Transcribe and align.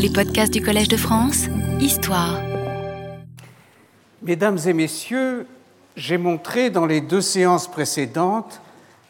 Les 0.00 0.10
podcasts 0.10 0.52
du 0.52 0.62
Collège 0.62 0.86
de 0.86 0.96
France, 0.96 1.46
Histoire. 1.80 2.40
Mesdames 4.22 4.58
et 4.64 4.72
messieurs, 4.72 5.44
j'ai 5.96 6.18
montré 6.18 6.70
dans 6.70 6.86
les 6.86 7.00
deux 7.00 7.20
séances 7.20 7.66
précédentes 7.66 8.60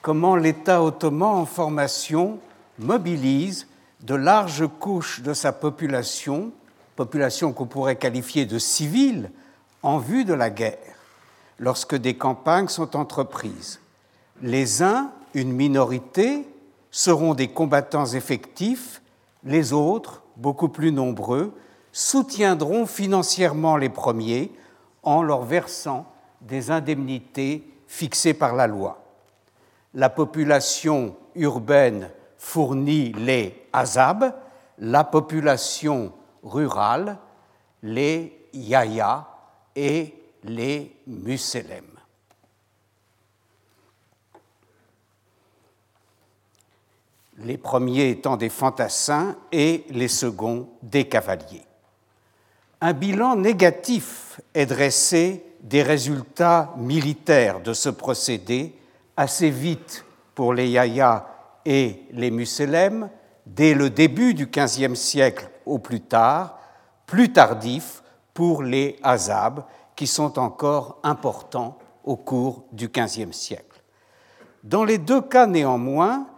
comment 0.01 0.35
l'État 0.35 0.83
ottoman 0.83 1.29
en 1.29 1.45
formation 1.45 2.39
mobilise 2.79 3.67
de 4.01 4.15
larges 4.15 4.67
couches 4.81 5.21
de 5.21 5.35
sa 5.35 5.53
population, 5.53 6.53
population 6.97 7.53
qu'on 7.53 7.67
pourrait 7.67 7.97
qualifier 7.97 8.47
de 8.47 8.59
civile, 8.59 9.31
en 9.83 9.99
vue 9.99 10.25
de 10.25 10.33
la 10.33 10.49
guerre, 10.49 10.97
lorsque 11.59 11.97
des 11.97 12.17
campagnes 12.17 12.69
sont 12.69 12.97
entreprises. 12.97 13.81
Les 14.41 14.83
uns, 14.83 15.11
une 15.35 15.53
minorité, 15.53 16.49
seront 16.91 17.35
des 17.35 17.49
combattants 17.49 18.07
effectifs, 18.07 19.03
les 19.45 19.75
autres, 19.75 20.23
beaucoup 20.39 20.69
plus 20.69 20.93
nombreux, 20.93 21.55
soutiendront 21.93 22.87
financièrement 22.87 23.77
les 23.77 23.89
premiers 23.89 24.53
en 25.03 25.23
leur 25.23 25.43
versant 25.43 26.07
des 26.41 26.71
indemnités 26.71 27.69
fixées 27.87 28.35
par 28.35 28.55
la 28.55 28.67
loi. 28.67 29.05
La 29.95 30.09
population 30.09 31.17
urbaine 31.35 32.11
fournit 32.37 33.13
les 33.13 33.67
azab, 33.73 34.33
la 34.79 35.05
population 35.05 36.13
rurale 36.43 37.19
les 37.83 38.49
yaya 38.53 39.27
et 39.75 40.15
les 40.45 40.97
musélem. 41.07 41.98
Les 47.45 47.57
premiers 47.57 48.11
étant 48.11 48.37
des 48.37 48.49
fantassins 48.49 49.37
et 49.53 49.85
les 49.91 50.09
seconds 50.09 50.69
des 50.83 51.09
cavaliers. 51.09 51.65
Un 52.81 52.93
bilan 52.93 53.37
négatif 53.37 54.41
est 54.55 54.67
dressé 54.67 55.45
des 55.63 55.83
résultats 55.83 56.73
militaires 56.77 57.61
de 57.61 57.73
ce 57.73 57.89
procédé 57.89 58.75
assez 59.17 59.51
vite 59.51 60.05
pour 60.35 60.55
les 60.55 60.69
yayas 60.69 61.27
et 61.65 62.05
les 62.13 62.31
musélèmes, 62.31 63.11
dès 63.45 63.75
le 63.75 63.91
début 63.91 64.35
du 64.35 64.47
XVe 64.47 64.95
siècle 64.95 65.51
au 65.67 65.79
plus 65.79 66.01
tard, 66.01 66.59
plus 67.07 67.33
tardif 67.33 68.03
pour 68.33 68.63
les 68.63 68.97
azabs, 69.03 69.65
qui 69.97 70.07
sont 70.07 70.39
encore 70.39 71.01
importants 71.03 71.77
au 72.05 72.17
cours 72.17 72.65
du 72.71 72.89
XVe 72.89 73.33
siècle. 73.33 73.83
Dans 74.63 74.85
les 74.85 74.99
deux 74.99 75.21
cas 75.21 75.47
néanmoins, 75.47 76.29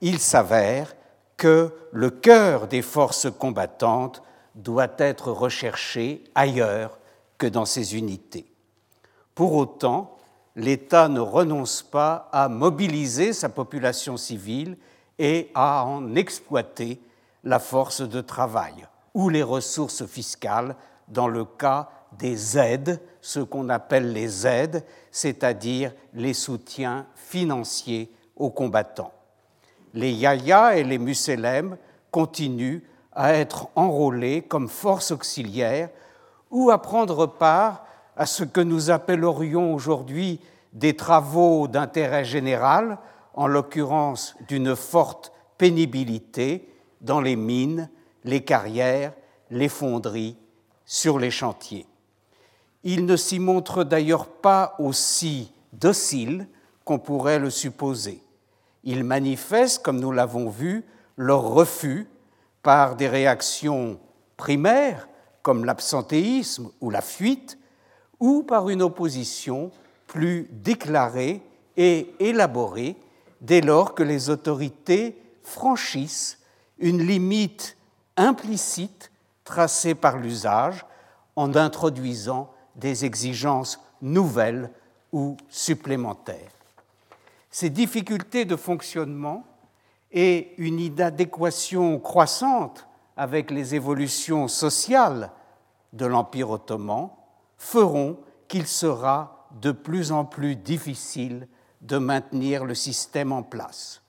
il 0.00 0.18
s'avère 0.18 0.94
que 1.36 1.72
le 1.92 2.10
cœur 2.10 2.66
des 2.66 2.82
forces 2.82 3.28
combattantes 3.30 4.22
doit 4.54 4.92
être 4.98 5.30
recherché 5.32 6.24
ailleurs 6.34 6.98
que 7.38 7.46
dans 7.46 7.64
ces 7.64 7.96
unités. 7.96 8.46
Pour 9.34 9.54
autant, 9.54 10.16
l'État 10.56 11.08
ne 11.08 11.20
renonce 11.20 11.82
pas 11.82 12.28
à 12.32 12.48
mobiliser 12.48 13.32
sa 13.32 13.48
population 13.48 14.16
civile 14.16 14.76
et 15.18 15.50
à 15.54 15.84
en 15.84 16.14
exploiter 16.14 17.00
la 17.44 17.58
force 17.58 18.02
de 18.02 18.20
travail 18.20 18.86
ou 19.14 19.28
les 19.28 19.42
ressources 19.42 20.04
fiscales 20.04 20.76
dans 21.08 21.28
le 21.28 21.44
cas 21.44 21.88
des 22.18 22.58
aides, 22.58 23.00
ce 23.20 23.40
qu'on 23.40 23.68
appelle 23.68 24.12
les 24.12 24.46
aides, 24.46 24.84
c'est-à-dire 25.10 25.92
les 26.12 26.34
soutiens 26.34 27.06
financiers 27.14 28.12
aux 28.36 28.50
combattants 28.50 29.12
les 29.94 30.12
Yaya 30.12 30.76
et 30.76 30.84
les 30.84 30.98
Musélem 30.98 31.76
continuent 32.10 32.82
à 33.12 33.34
être 33.34 33.68
enrôlés 33.74 34.42
comme 34.42 34.68
force 34.68 35.10
auxiliaire 35.10 35.90
ou 36.50 36.70
à 36.70 36.80
prendre 36.80 37.26
part 37.26 37.84
à 38.16 38.26
ce 38.26 38.44
que 38.44 38.60
nous 38.60 38.90
appellerions 38.90 39.74
aujourd'hui 39.74 40.40
des 40.72 40.94
travaux 40.94 41.68
d'intérêt 41.68 42.24
général, 42.24 42.98
en 43.34 43.46
l'occurrence 43.46 44.36
d'une 44.48 44.76
forte 44.76 45.32
pénibilité 45.58 46.68
dans 47.00 47.20
les 47.20 47.36
mines, 47.36 47.88
les 48.24 48.42
carrières, 48.42 49.12
les 49.50 49.68
fonderies, 49.68 50.36
sur 50.84 51.18
les 51.18 51.30
chantiers. 51.30 51.86
Ils 52.82 53.06
ne 53.06 53.16
s'y 53.16 53.38
montrent 53.38 53.84
d'ailleurs 53.84 54.26
pas 54.26 54.74
aussi 54.78 55.52
dociles 55.72 56.48
qu'on 56.84 56.98
pourrait 56.98 57.38
le 57.38 57.50
supposer. 57.50 58.22
Ils 58.84 59.04
manifestent, 59.04 59.82
comme 59.82 60.00
nous 60.00 60.12
l'avons 60.12 60.48
vu, 60.48 60.84
leur 61.16 61.42
refus 61.42 62.08
par 62.62 62.96
des 62.96 63.08
réactions 63.08 63.98
primaires, 64.36 65.08
comme 65.42 65.64
l'absentéisme 65.64 66.70
ou 66.80 66.90
la 66.90 67.00
fuite, 67.00 67.58
ou 68.18 68.42
par 68.42 68.68
une 68.68 68.82
opposition 68.82 69.70
plus 70.06 70.48
déclarée 70.50 71.42
et 71.76 72.14
élaborée 72.18 72.96
dès 73.40 73.60
lors 73.60 73.94
que 73.94 74.02
les 74.02 74.28
autorités 74.28 75.20
franchissent 75.42 76.38
une 76.78 77.02
limite 77.02 77.76
implicite 78.16 79.10
tracée 79.44 79.94
par 79.94 80.18
l'usage 80.18 80.84
en 81.36 81.54
introduisant 81.56 82.52
des 82.76 83.04
exigences 83.04 83.80
nouvelles 84.02 84.70
ou 85.12 85.36
supplémentaires. 85.48 86.59
Ces 87.50 87.70
difficultés 87.70 88.44
de 88.44 88.56
fonctionnement 88.56 89.44
et 90.12 90.54
une 90.56 90.78
inadéquation 90.78 91.98
croissante 91.98 92.86
avec 93.16 93.50
les 93.50 93.74
évolutions 93.74 94.48
sociales 94.48 95.30
de 95.92 96.06
l'Empire 96.06 96.50
ottoman 96.50 97.10
feront 97.56 98.18
qu'il 98.48 98.66
sera 98.66 99.48
de 99.60 99.72
plus 99.72 100.12
en 100.12 100.24
plus 100.24 100.56
difficile 100.56 101.48
de 101.80 101.98
maintenir 101.98 102.64
le 102.64 102.74
système 102.74 103.32
en 103.32 103.42
place. 103.42 104.02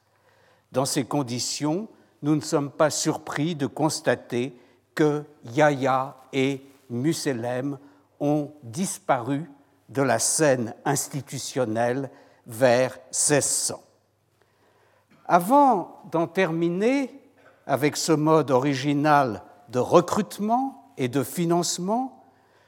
Dans 0.71 0.85
ces 0.85 1.03
conditions, 1.03 1.87
nous 2.21 2.35
ne 2.35 2.41
sommes 2.41 2.71
pas 2.71 2.89
surpris 2.89 3.55
de 3.55 3.65
constater 3.65 4.55
que 4.93 5.23
Yahya 5.45 6.15
et 6.31 6.61
Musselem 6.89 7.79
ont 8.19 8.51
disparu 8.63 9.49
de 9.89 10.01
la 10.01 10.19
scène 10.19 10.75
institutionnelle 10.85 12.09
vers 12.53 12.97
1600. 13.11 13.81
Avant 15.25 16.01
d'en 16.11 16.27
terminer 16.27 17.21
avec 17.65 17.95
ce 17.95 18.11
mode 18.11 18.51
original 18.51 19.43
de 19.69 19.79
recrutement 19.79 20.93
et 20.97 21.07
de 21.07 21.23
financement, 21.23 22.25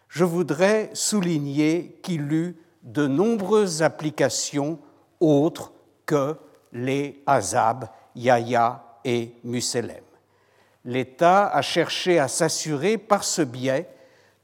je 0.08 0.24
voudrais 0.24 0.90
souligner 0.94 2.00
qu'il 2.04 2.32
eut 2.32 2.58
de 2.84 3.08
nombreuses 3.08 3.82
applications 3.82 4.80
autres 5.20 5.74
que 6.06 6.38
les 6.72 7.22
Azab, 7.26 7.86
Yahya 8.16 8.84
et 9.04 9.34
Musselem. 9.44 10.04
L'État 10.86 11.48
a 11.48 11.62
cherché 11.62 12.20
à 12.20 12.28
s'assurer 12.28 12.98
par 12.98 13.24
ce 13.24 13.42
biais 13.42 13.90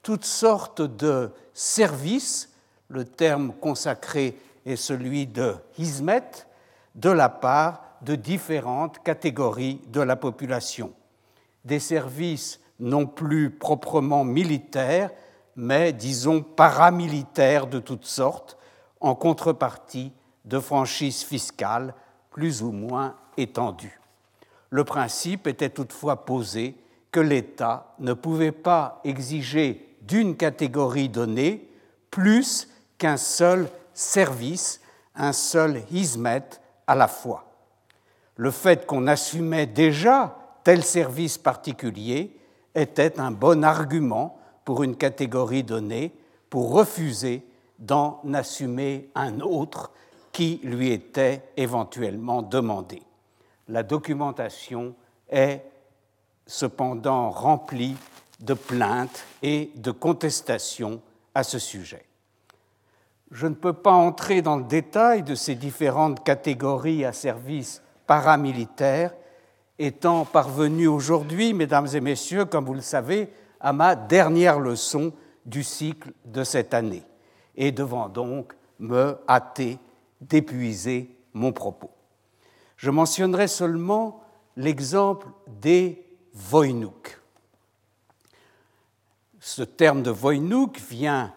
toutes 0.02 0.26
sortes 0.26 0.82
de 0.82 1.32
services, 1.54 2.50
le 2.88 3.06
terme 3.06 3.54
consacré 3.60 4.38
et 4.70 4.76
celui 4.76 5.26
de 5.26 5.56
Hizmet 5.80 6.46
de 6.94 7.10
la 7.10 7.28
part 7.28 7.82
de 8.02 8.14
différentes 8.14 9.00
catégories 9.00 9.82
de 9.88 10.00
la 10.00 10.16
population. 10.16 10.94
Des 11.66 11.80
services 11.80 12.60
non 12.80 13.08
plus 13.08 13.50
proprement 13.50 14.24
militaires, 14.24 15.10
mais 15.56 15.92
disons 15.92 16.42
paramilitaires 16.44 17.66
de 17.66 17.80
toutes 17.80 18.06
sortes, 18.06 18.58
en 19.02 19.16
contrepartie 19.16 20.14
de 20.46 20.60
franchises 20.60 21.24
fiscales 21.24 21.96
plus 22.30 22.62
ou 22.62 22.72
moins 22.72 23.16
étendues. 23.38 24.00
Le 24.70 24.84
principe 24.84 25.48
était 25.48 25.72
toutefois 25.72 26.26
posé 26.26 26.76
que 27.12 27.20
l'État 27.20 27.96
ne 27.98 28.14
pouvait 28.14 28.52
pas 28.52 29.02
exiger 29.04 29.98
d'une 30.02 30.38
catégorie 30.38 31.10
donnée 31.10 31.72
plus 32.12 32.70
qu'un 33.00 33.18
seul 33.18 33.68
service, 34.00 34.80
un 35.14 35.34
seul 35.34 35.84
hizmet 35.92 36.50
à 36.88 36.96
la 36.96 37.10
fois. 37.10 37.46
Le 38.38 38.50
fait 38.50 38.86
qu'on 38.86 39.08
assumait 39.08 39.66
déjà 39.66 40.38
tel 40.64 40.84
service 40.84 41.38
particulier 41.38 42.36
était 42.74 43.20
un 43.20 43.32
bon 43.32 43.64
argument 43.64 44.40
pour 44.64 44.84
une 44.84 44.96
catégorie 44.96 45.64
donnée 45.64 46.14
pour 46.50 46.72
refuser 46.72 47.46
d'en 47.78 48.22
assumer 48.34 49.10
un 49.16 49.42
autre 49.42 49.92
qui 50.32 50.62
lui 50.64 50.92
était 50.92 51.44
éventuellement 51.58 52.42
demandé. 52.42 53.02
La 53.68 53.84
documentation 53.84 54.96
est 55.30 55.62
cependant 56.48 57.32
remplie 57.32 57.98
de 58.40 58.54
plaintes 58.54 59.26
et 59.44 59.72
de 59.76 59.92
contestations 59.92 61.02
à 61.36 61.44
ce 61.44 61.60
sujet. 61.60 62.09
Je 63.32 63.48
ne 63.48 63.54
peux 63.54 63.74
pas 63.74 63.92
entrer 63.92 64.42
dans 64.42 64.58
le 64.58 64.64
détail 64.64 65.24
de 65.24 65.36
ces 65.36 65.56
différentes 65.56 66.24
catégories 66.24 67.06
à 67.06 67.14
service 67.14 67.82
paramilitaire 68.08 69.14
étant 69.78 70.26
parvenu 70.26 70.88
aujourd'hui, 70.88 71.54
mesdames 71.54 71.88
et 71.94 72.02
messieurs, 72.02 72.46
comme 72.46 72.66
vous 72.66 72.74
le 72.74 72.82
savez, 72.82 73.32
à 73.60 73.72
ma 73.72 73.96
dernière 73.96 74.60
leçon 74.60 75.14
du 75.46 75.64
cycle 75.64 76.12
de 76.26 76.44
cette 76.44 76.74
année, 76.74 77.04
et 77.56 77.72
devant 77.72 78.10
donc 78.10 78.54
me 78.80 79.18
hâter 79.28 79.80
d'épuiser 80.22 81.16
mon 81.34 81.52
propos. 81.52 81.92
Je 82.78 82.90
mentionnerai 82.90 83.48
seulement 83.48 84.22
l'exemple 84.56 85.28
des 85.48 86.06
Voynouks. 86.34 87.20
Ce 89.40 89.64
terme 89.64 90.04
de 90.04 90.12
Voynouk 90.12 90.80
vient 90.80 91.34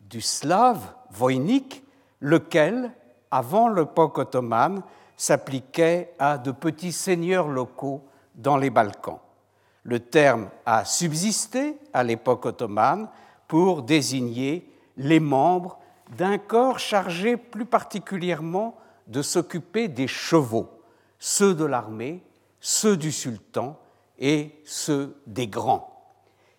du 0.00 0.20
slave 0.20 0.94
voynik, 1.10 1.84
lequel, 2.20 2.92
avant 3.30 3.68
l'époque 3.68 4.18
ottomane, 4.18 4.82
s'appliquait 5.16 6.14
à 6.18 6.38
de 6.38 6.50
petits 6.50 6.92
seigneurs 6.92 7.48
locaux 7.48 8.04
dans 8.34 8.56
les 8.56 8.70
Balkans. 8.70 9.18
Le 9.82 10.00
terme 10.00 10.50
a 10.66 10.84
subsisté 10.84 11.78
à 11.92 12.02
l'époque 12.02 12.44
ottomane 12.44 13.08
pour 13.48 13.82
désigner 13.82 14.68
les 14.96 15.20
membres 15.20 15.78
d'un 16.16 16.38
corps 16.38 16.78
chargé 16.78 17.36
plus 17.36 17.66
particulièrement 17.66 18.76
de 19.06 19.22
s'occuper 19.22 19.88
des 19.88 20.08
chevaux, 20.08 20.68
ceux 21.18 21.54
de 21.54 21.64
l'armée, 21.64 22.22
ceux 22.60 22.96
du 22.96 23.12
sultan 23.12 23.78
et 24.18 24.60
ceux 24.64 25.16
des 25.26 25.46
grands. 25.46 25.92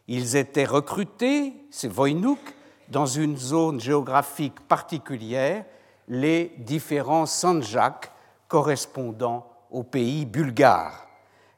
Ils 0.08 0.38
étaient 0.38 0.66
recrutés, 0.66 1.54
ces 1.70 1.90
Voynouks, 1.90 2.56
dans 2.90 3.06
une 3.06 3.38
zone 3.38 3.80
géographique 3.80 4.60
particulière, 4.68 5.66
les 6.08 6.54
différents 6.58 7.26
sanjaks 7.26 8.12
correspondant 8.48 9.48
au 9.72 9.84
pays 9.84 10.26
bulgare. 10.26 11.08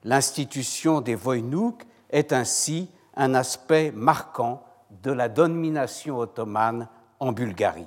L'institution 0.04 1.02
des 1.02 1.16
Voynouks 1.16 1.84
est 2.10 2.34
ainsi 2.34 2.90
un 3.16 3.36
aspect 3.36 3.92
marquant 3.92 4.64
de 5.04 5.12
la 5.12 5.30
domination 5.30 6.18
ottomane 6.18 6.88
en 7.20 7.32
Bulgarie. 7.32 7.86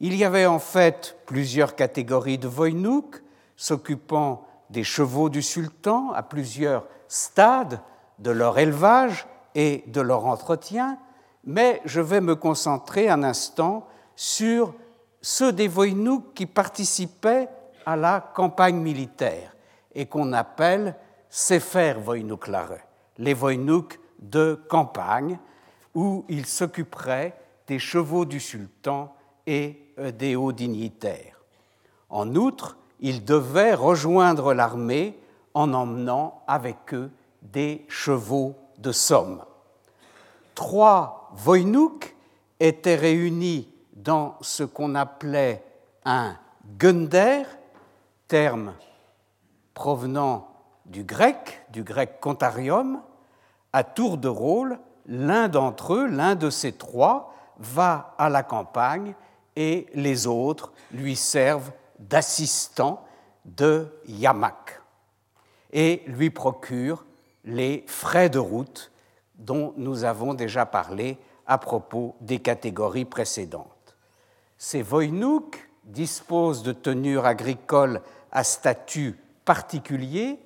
Il 0.00 0.14
y 0.14 0.24
avait 0.24 0.46
en 0.46 0.58
fait 0.58 1.16
plusieurs 1.26 1.74
catégories 1.74 2.38
de 2.38 2.48
Voynouks 2.48 3.22
s'occupant 3.56 4.46
des 4.70 4.84
chevaux 4.84 5.28
du 5.28 5.42
sultan 5.42 6.12
à 6.12 6.22
plusieurs 6.22 6.86
stades 7.08 7.80
de 8.18 8.30
leur 8.30 8.58
élevage 8.58 9.26
et 9.54 9.84
de 9.86 10.00
leur 10.00 10.26
entretien, 10.26 10.98
mais 11.46 11.80
je 11.84 12.00
vais 12.00 12.20
me 12.20 12.34
concentrer 12.34 13.08
un 13.08 13.22
instant 13.22 13.86
sur 14.16 14.74
ceux 15.20 15.52
des 15.52 15.68
Voynouks 15.68 16.34
qui 16.34 16.46
participaient 16.46 17.48
à 17.86 17.96
la 17.96 18.20
campagne 18.20 18.76
militaire 18.76 19.54
et 19.94 20.06
qu'on 20.06 20.32
appelle 20.32 20.96
Sefer 21.28 21.94
Voynouklare, 21.94 22.78
les 23.18 23.34
Voynouks 23.34 23.98
de 24.18 24.60
campagne, 24.68 25.38
où 25.94 26.24
ils 26.28 26.46
s'occuperaient 26.46 27.36
des 27.66 27.78
chevaux 27.78 28.24
du 28.24 28.40
sultan 28.40 29.14
et 29.46 29.92
euh, 29.98 30.10
des 30.10 30.36
hauts 30.36 30.52
dignitaires. 30.52 31.40
En 32.08 32.34
outre, 32.34 32.76
ils 33.00 33.24
devaient 33.24 33.74
rejoindre 33.74 34.54
l'armée 34.54 35.18
en 35.52 35.72
emmenant 35.72 36.42
avec 36.46 36.94
eux 36.94 37.10
des 37.42 37.84
chevaux 37.88 38.54
de 38.78 38.92
somme. 38.92 39.42
Trois 40.54 41.23
Voynouks 41.36 42.14
étaient 42.60 42.94
réunis 42.94 43.68
dans 43.94 44.36
ce 44.40 44.62
qu'on 44.62 44.94
appelait 44.94 45.64
un 46.04 46.36
Gunder, 46.78 47.42
terme 48.28 48.74
provenant 49.74 50.48
du 50.86 51.04
grec, 51.04 51.62
du 51.70 51.82
grec 51.82 52.20
contarium, 52.20 53.02
à 53.72 53.82
tour 53.84 54.16
de 54.16 54.28
rôle, 54.28 54.78
l'un 55.06 55.48
d'entre 55.48 55.94
eux, 55.94 56.06
l'un 56.06 56.36
de 56.36 56.50
ces 56.50 56.72
trois, 56.72 57.34
va 57.58 58.14
à 58.18 58.28
la 58.28 58.42
campagne 58.42 59.14
et 59.56 59.86
les 59.94 60.26
autres 60.26 60.72
lui 60.92 61.16
servent 61.16 61.72
d'assistant 61.98 63.04
de 63.44 63.88
yamak 64.06 64.80
et 65.72 66.02
lui 66.06 66.30
procurent 66.30 67.04
les 67.44 67.84
frais 67.86 68.30
de 68.30 68.38
route 68.38 68.90
dont 69.36 69.74
nous 69.76 70.04
avons 70.04 70.34
déjà 70.34 70.66
parlé 70.66 71.18
à 71.46 71.58
propos 71.58 72.16
des 72.20 72.38
catégories 72.38 73.04
précédentes. 73.04 73.96
Ces 74.56 74.82
voynouks 74.82 75.68
disposent 75.84 76.62
de 76.62 76.72
tenures 76.72 77.26
agricoles 77.26 78.00
à 78.32 78.44
statut 78.44 79.18
particulier, 79.44 80.38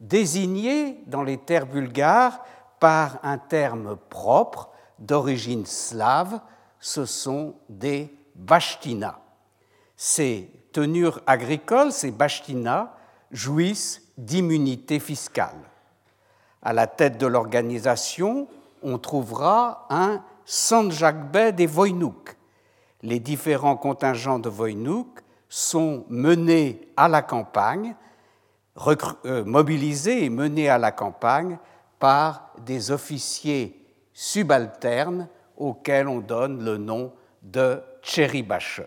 désignés 0.00 1.02
dans 1.06 1.22
les 1.22 1.38
terres 1.38 1.66
bulgares 1.66 2.44
par 2.80 3.18
un 3.22 3.38
terme 3.38 3.96
propre 4.08 4.70
d'origine 4.98 5.66
slave, 5.66 6.40
ce 6.80 7.04
sont 7.04 7.54
des 7.68 8.14
bashtinas. 8.34 9.18
Ces 9.96 10.50
tenures 10.72 11.20
agricoles, 11.26 11.92
ces 11.92 12.10
bashtinas, 12.10 12.92
jouissent 13.30 14.02
d'immunité 14.16 14.98
fiscale. 14.98 15.60
À 16.62 16.72
la 16.72 16.86
tête 16.86 17.18
de 17.18 17.26
l'organisation, 17.26 18.48
on 18.82 18.98
trouvera 18.98 19.86
un 19.90 20.22
Sanjakbey 20.44 21.52
des 21.52 21.66
Voynouks. 21.66 22.36
Les 23.02 23.20
différents 23.20 23.76
contingents 23.76 24.38
de 24.38 24.48
Voynouks 24.48 25.20
sont 25.48 26.04
menés 26.08 26.88
à 26.96 27.08
la 27.08 27.22
campagne, 27.22 27.94
euh, 29.24 29.44
mobilisés 29.44 30.24
et 30.24 30.30
menés 30.30 30.68
à 30.68 30.78
la 30.78 30.92
campagne 30.92 31.58
par 31.98 32.50
des 32.64 32.90
officiers 32.90 33.86
subalternes 34.12 35.28
auxquels 35.56 36.08
on 36.08 36.18
donne 36.20 36.64
le 36.64 36.76
nom 36.78 37.12
de 37.42 37.80
Tcheribache. 38.02 38.82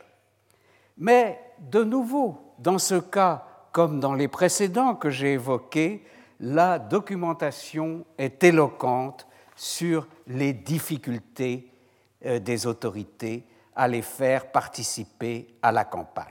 Mais 0.97 1.39
de 1.59 1.83
nouveau, 1.83 2.37
dans 2.59 2.77
ce 2.77 2.95
cas 2.95 3.45
comme 3.71 3.99
dans 3.99 4.13
les 4.13 4.27
précédents 4.27 4.95
que 4.95 5.09
j'ai 5.09 5.33
évoqués, 5.33 6.03
la 6.39 6.79
documentation 6.79 8.05
est 8.17 8.43
éloquente 8.43 9.27
sur 9.55 10.07
les 10.27 10.53
difficultés 10.53 11.71
euh, 12.25 12.39
des 12.39 12.65
autorités 12.65 13.45
à 13.75 13.87
les 13.87 14.01
faire 14.01 14.51
participer 14.51 15.47
à 15.61 15.71
la 15.71 15.85
campagne. 15.85 16.25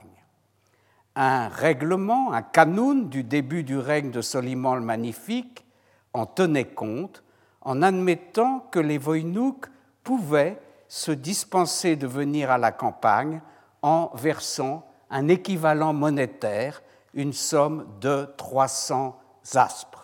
Un 1.15 1.49
règlement, 1.49 2.33
un 2.33 2.43
canoun 2.43 3.09
du 3.09 3.25
début 3.25 3.65
du 3.65 3.77
règne 3.77 4.11
de 4.11 4.21
Soliman 4.23 4.77
le 4.77 4.83
Magnifique 4.83 5.67
en 6.13 6.27
tenait 6.27 6.65
compte 6.65 7.23
en 7.61 7.83
admettant 7.83 8.61
que 8.71 8.79
les 8.79 8.99
Voynouks 8.99 9.67
pouvaient 10.05 10.61
se 10.89 11.13
dispenser 11.13 11.97
de 11.97 12.07
venir 12.07 12.51
à 12.51 12.57
la 12.57 12.73
campagne 12.73 13.43
en 13.83 14.11
versant 14.15 14.87
un 15.11 15.29
équivalent 15.29 15.93
monétaire, 15.93 16.83
une 17.15 17.33
somme 17.33 17.87
de 18.01 18.27
300 18.37 19.19
aspres. 19.55 19.98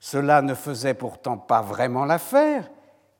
Cela 0.00 0.42
ne 0.42 0.54
faisait 0.54 0.94
pourtant 0.94 1.36
pas 1.36 1.62
vraiment 1.62 2.04
l'affaire, 2.04 2.70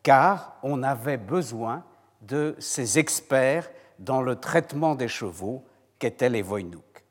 car 0.02 0.58
on 0.62 0.82
avait 0.82 1.16
besoin 1.16 1.85
de 2.23 2.56
ces 2.58 2.99
experts 2.99 3.70
dans 3.99 4.23
le 4.23 4.37
traitement 4.37 4.94
des 4.94 5.08
chevaux 5.08 5.64
qu'étaient 5.99 6.30
les 6.30 6.42
Voynouks. 6.42 7.04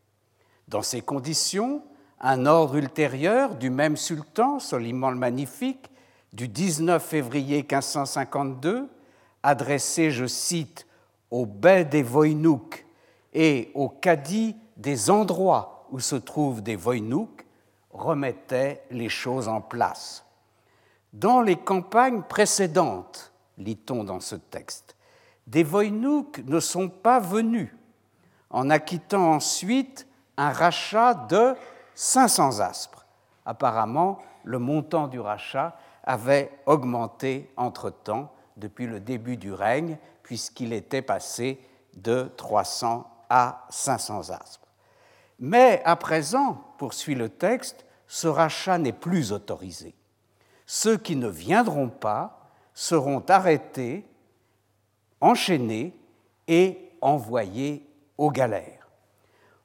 Dans 0.68 0.82
ces 0.82 1.02
conditions, 1.02 1.84
un 2.20 2.46
ordre 2.46 2.76
ultérieur 2.76 3.56
du 3.56 3.70
même 3.70 3.98
sultan, 3.98 4.60
Soliman 4.60 5.12
le 5.12 5.18
Magnifique, 5.18 5.90
du 6.34 6.48
19 6.48 7.04
février 7.04 7.58
1552, 7.58 8.90
adressé, 9.44 10.12
je 10.12 10.26
cite, 10.26 10.88
aux 11.32 11.46
baies 11.46 11.86
des 11.86 12.04
Voynouks 12.04 12.86
et 13.34 13.72
aux 13.76 13.90
cadis 13.90 14.56
des 14.78 15.10
endroits 15.10 15.88
où 15.92 16.00
se 16.00 16.16
trouvent 16.16 16.62
des 16.62 16.76
Voynouks, 16.76 17.37
remettait 17.98 18.84
les 18.92 19.10
choses 19.10 19.48
en 19.48 19.62
place. 19.62 20.26
Dans 21.14 21.42
les 21.42 21.56
campagnes 21.56 22.22
précédentes, 22.22 23.32
lit-on 23.58 24.04
dans 24.04 24.20
ce 24.20 24.36
texte, 24.36 24.96
des 25.48 25.64
Voynouks 25.64 26.40
ne 26.46 26.60
sont 26.60 26.90
pas 26.90 27.20
venus, 27.20 27.74
en 28.50 28.70
acquittant 28.70 29.32
ensuite 29.34 30.08
un 30.38 30.52
rachat 30.52 31.14
de 31.14 31.56
500 31.96 32.60
aspres. 32.60 33.06
Apparemment, 33.46 34.20
le 34.44 34.60
montant 34.60 35.08
du 35.08 35.20
rachat 35.20 35.78
avait 36.04 36.52
augmenté 36.66 37.52
entre-temps 37.58 38.32
depuis 38.58 38.88
le 38.88 39.00
début 39.00 39.38
du 39.38 39.52
règne, 39.52 39.98
puisqu'il 40.24 40.74
était 40.74 41.02
passé 41.02 41.60
de 41.96 42.32
300 42.38 43.10
à 43.30 43.66
500 43.70 44.30
aspres. 44.30 44.68
Mais 45.40 45.82
à 45.86 45.96
présent, 45.96 46.62
poursuit 46.78 47.16
le 47.16 47.30
texte, 47.30 47.86
ce 48.08 48.28
rachat 48.28 48.78
n'est 48.78 48.94
plus 48.94 49.32
autorisé. 49.32 49.96
Ceux 50.66 50.98
qui 50.98 51.16
ne 51.16 51.28
viendront 51.28 51.90
pas 51.90 52.52
seront 52.74 53.24
arrêtés, 53.28 54.06
enchaînés 55.22 55.96
et 56.48 56.92
envoyés 57.02 57.88
aux 58.18 58.32
galères. 58.32 58.90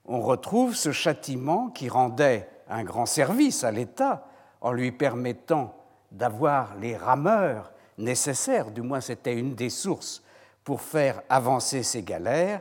On 0.05 0.21
retrouve 0.21 0.75
ce 0.75 0.93
châtiment 0.93 1.69
qui 1.69 1.89
rendait 1.89 2.49
un 2.69 2.85
grand 2.85 3.07
service 3.07 3.65
à 3.65 3.71
l'État 3.71 4.27
en 4.61 4.73
lui 4.73 4.93
permettant 4.93 5.77
d'avoir 6.11 6.77
les 6.77 6.97
rameurs 6.97 7.73
nécessaires, 7.99 8.71
du 8.71 8.83
moins 8.83 9.01
c'était 9.01 9.35
une 9.35 9.55
des 9.55 9.71
sources 9.71 10.23
pour 10.65 10.81
faire 10.81 11.23
avancer 11.29 11.83
ces 11.83 12.03
galères, 12.03 12.61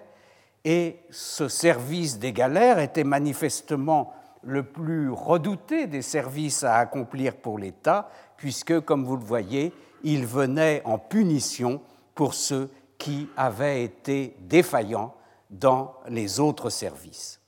et 0.64 1.00
ce 1.10 1.48
service 1.48 2.20
des 2.20 2.34
galères 2.34 2.80
était 2.80 3.04
manifestement 3.04 4.14
le 4.44 4.64
plus 4.64 5.10
redouté 5.10 5.88
des 5.88 6.02
services 6.02 6.64
à 6.64 6.76
accomplir 6.78 7.36
pour 7.36 7.60
l'État, 7.60 8.10
puisque, 8.38 8.80
comme 8.82 9.06
vous 9.06 9.18
le 9.18 9.24
voyez, 9.24 9.74
il 10.04 10.26
venait 10.26 10.82
en 10.86 10.98
punition 10.98 11.82
pour 12.16 12.34
ceux 12.34 12.70
qui 12.98 13.30
avaient 13.38 13.84
été 13.84 14.36
défaillants 14.42 15.14
dans 15.50 15.96
les 16.08 16.40
autres 16.40 16.70
services. 16.70 17.40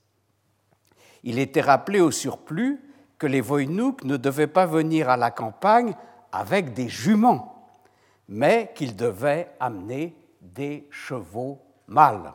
Il 1.24 1.40
était 1.40 1.62
rappelé 1.62 2.02
au 2.02 2.12
surplus 2.12 2.80
que 3.18 3.28
les 3.28 3.42
Voïnouks 3.42 4.04
ne 4.04 4.18
devaient 4.18 4.48
pas 4.48 4.66
venir 4.66 5.10
à 5.10 5.18
la 5.18 5.32
campagne 5.32 5.96
avec 6.32 6.74
des 6.74 6.90
juments, 6.90 7.70
mais 8.28 8.72
qu'ils 8.76 8.96
devaient 8.96 9.52
amener 9.60 10.16
des 10.42 10.88
chevaux 10.92 11.62
mâles. 11.88 12.34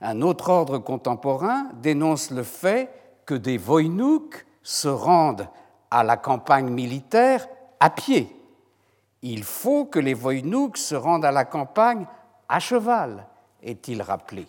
Un 0.00 0.20
autre 0.22 0.50
ordre 0.50 0.78
contemporain 0.78 1.68
dénonce 1.74 2.30
le 2.30 2.42
fait 2.42 2.90
que 3.24 3.34
des 3.34 3.58
Voïnouks 3.58 4.46
se 4.62 4.88
rendent 4.88 5.48
à 5.90 6.02
la 6.02 6.16
campagne 6.16 6.68
militaire 6.68 7.46
à 7.80 7.90
pied. 7.90 8.34
Il 9.22 9.44
faut 9.44 9.86
que 9.86 9.98
les 9.98 10.14
Voïnouks 10.14 10.76
se 10.76 10.94
rendent 10.94 11.24
à 11.24 11.32
la 11.32 11.44
campagne 11.44 12.06
à 12.48 12.60
cheval, 12.60 13.26
est-il 13.62 14.02
rappelé. 14.02 14.46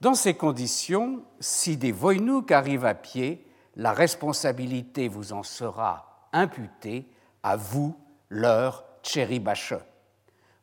Dans 0.00 0.14
ces 0.14 0.34
conditions, 0.34 1.22
si 1.40 1.76
des 1.76 1.92
Voïnouks 1.92 2.50
arrivent 2.50 2.86
à 2.86 2.94
pied, 2.94 3.46
la 3.76 3.92
responsabilité 3.92 5.08
vous 5.08 5.32
en 5.32 5.42
sera 5.42 6.28
imputée 6.32 7.06
à 7.42 7.56
vous, 7.56 7.94
leur 8.28 8.84
Tchéribache. 9.02 9.74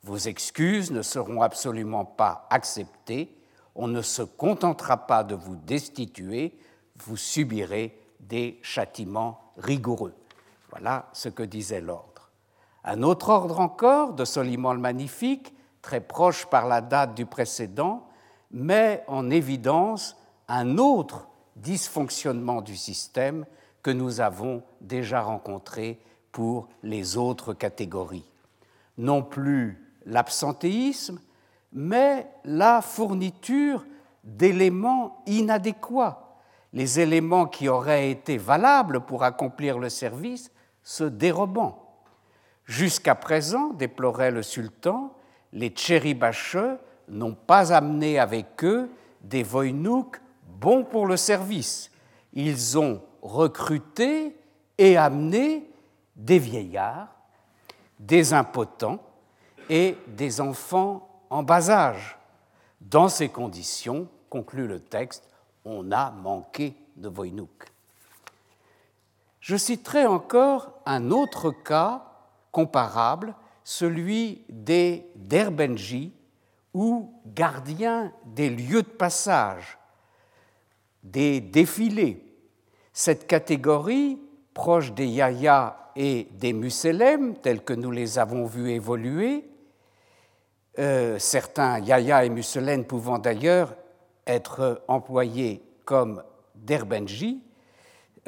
Vos 0.03 0.17
excuses 0.17 0.91
ne 0.91 1.01
seront 1.01 1.41
absolument 1.41 2.05
pas 2.05 2.47
acceptées, 2.49 3.35
on 3.81 3.87
ne 3.87 4.01
se 4.01 4.21
contentera 4.21 5.07
pas 5.07 5.23
de 5.23 5.35
vous 5.35 5.55
destituer, 5.55 6.53
vous 6.97 7.15
subirez 7.15 7.97
des 8.19 8.59
châtiments 8.61 9.53
rigoureux. 9.57 10.13
Voilà 10.69 11.07
ce 11.13 11.29
que 11.29 11.43
disait 11.43 11.79
l'ordre. 11.79 12.29
Un 12.83 13.03
autre 13.03 13.29
ordre 13.29 13.61
encore 13.61 14.11
de 14.13 14.25
Soliman 14.25 14.73
le 14.73 14.81
Magnifique, 14.81 15.55
très 15.81 16.01
proche 16.01 16.45
par 16.47 16.67
la 16.67 16.81
date 16.81 17.15
du 17.15 17.25
précédent, 17.25 18.05
met 18.51 19.05
en 19.07 19.29
évidence 19.29 20.17
un 20.49 20.77
autre 20.77 21.29
dysfonctionnement 21.55 22.61
du 22.61 22.75
système 22.75 23.45
que 23.81 23.91
nous 23.91 24.19
avons 24.19 24.61
déjà 24.81 25.21
rencontré 25.21 26.01
pour 26.33 26.67
les 26.83 27.15
autres 27.15 27.53
catégories. 27.53 28.29
Non 28.97 29.23
plus 29.23 29.95
l'absentéisme, 30.05 31.21
mais 31.71 32.27
la 32.43 32.81
fourniture 32.81 33.85
d'éléments 34.23 35.21
inadéquats, 35.25 36.35
les 36.73 36.99
éléments 36.99 37.45
qui 37.45 37.67
auraient 37.67 38.11
été 38.11 38.37
valables 38.37 39.01
pour 39.01 39.23
accomplir 39.23 39.79
le 39.79 39.89
service 39.89 40.51
se 40.83 41.03
dérobant. 41.03 41.89
Jusqu'à 42.65 43.15
présent, 43.15 43.69
déplorait 43.69 44.31
le 44.31 44.43
sultan, 44.43 45.13
les 45.53 45.69
tchéribacheux 45.69 46.77
n'ont 47.07 47.33
pas 47.33 47.73
amené 47.73 48.19
avec 48.19 48.63
eux 48.63 48.89
des 49.21 49.43
voïnouks 49.43 50.21
bons 50.59 50.83
pour 50.83 51.07
le 51.07 51.17
service. 51.17 51.91
Ils 52.33 52.77
ont 52.77 53.01
recruté 53.21 54.35
et 54.77 54.97
amené 54.97 55.69
des 56.15 56.39
vieillards, 56.39 57.07
des 57.99 58.33
impotents 58.33 58.99
et 59.69 59.97
des 60.07 60.39
enfants 60.39 61.08
en 61.29 61.43
bas 61.43 61.69
âge. 61.69 62.17
Dans 62.81 63.09
ces 63.09 63.29
conditions, 63.29 64.07
conclut 64.29 64.67
le 64.67 64.79
texte, 64.79 65.29
on 65.65 65.91
a 65.91 66.11
manqué 66.11 66.75
de 66.95 67.09
Voynouk. 67.09 67.67
Je 69.39 69.55
citerai 69.55 70.05
encore 70.05 70.79
un 70.85 71.11
autre 71.11 71.51
cas 71.51 72.05
comparable, 72.51 73.35
celui 73.63 74.43
des 74.49 75.05
Derbenji, 75.15 76.13
ou 76.73 77.13
gardiens 77.25 78.13
des 78.25 78.49
lieux 78.49 78.83
de 78.83 78.87
passage, 78.87 79.77
des 81.03 81.41
défilés. 81.41 82.23
Cette 82.93 83.27
catégorie, 83.27 84.19
proche 84.53 84.93
des 84.93 85.07
Yaya 85.07 85.91
et 85.95 86.27
des 86.33 86.53
Muselem, 86.53 87.35
tels 87.35 87.63
que 87.63 87.73
nous 87.73 87.91
les 87.91 88.19
avons 88.19 88.45
vus 88.45 88.71
évoluer, 88.71 89.49
euh, 90.77 91.17
certains 91.19 91.79
Yaya 91.79 92.25
et 92.25 92.29
Musselène 92.29 92.85
pouvant 92.85 93.17
d'ailleurs 93.19 93.75
être 94.27 94.83
employés 94.87 95.63
comme 95.85 96.23
derbenji, 96.55 97.41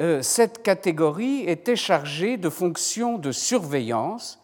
euh, 0.00 0.22
cette 0.22 0.62
catégorie 0.62 1.44
était 1.48 1.76
chargée 1.76 2.36
de 2.36 2.48
fonctions 2.48 3.18
de 3.18 3.30
surveillance 3.30 4.40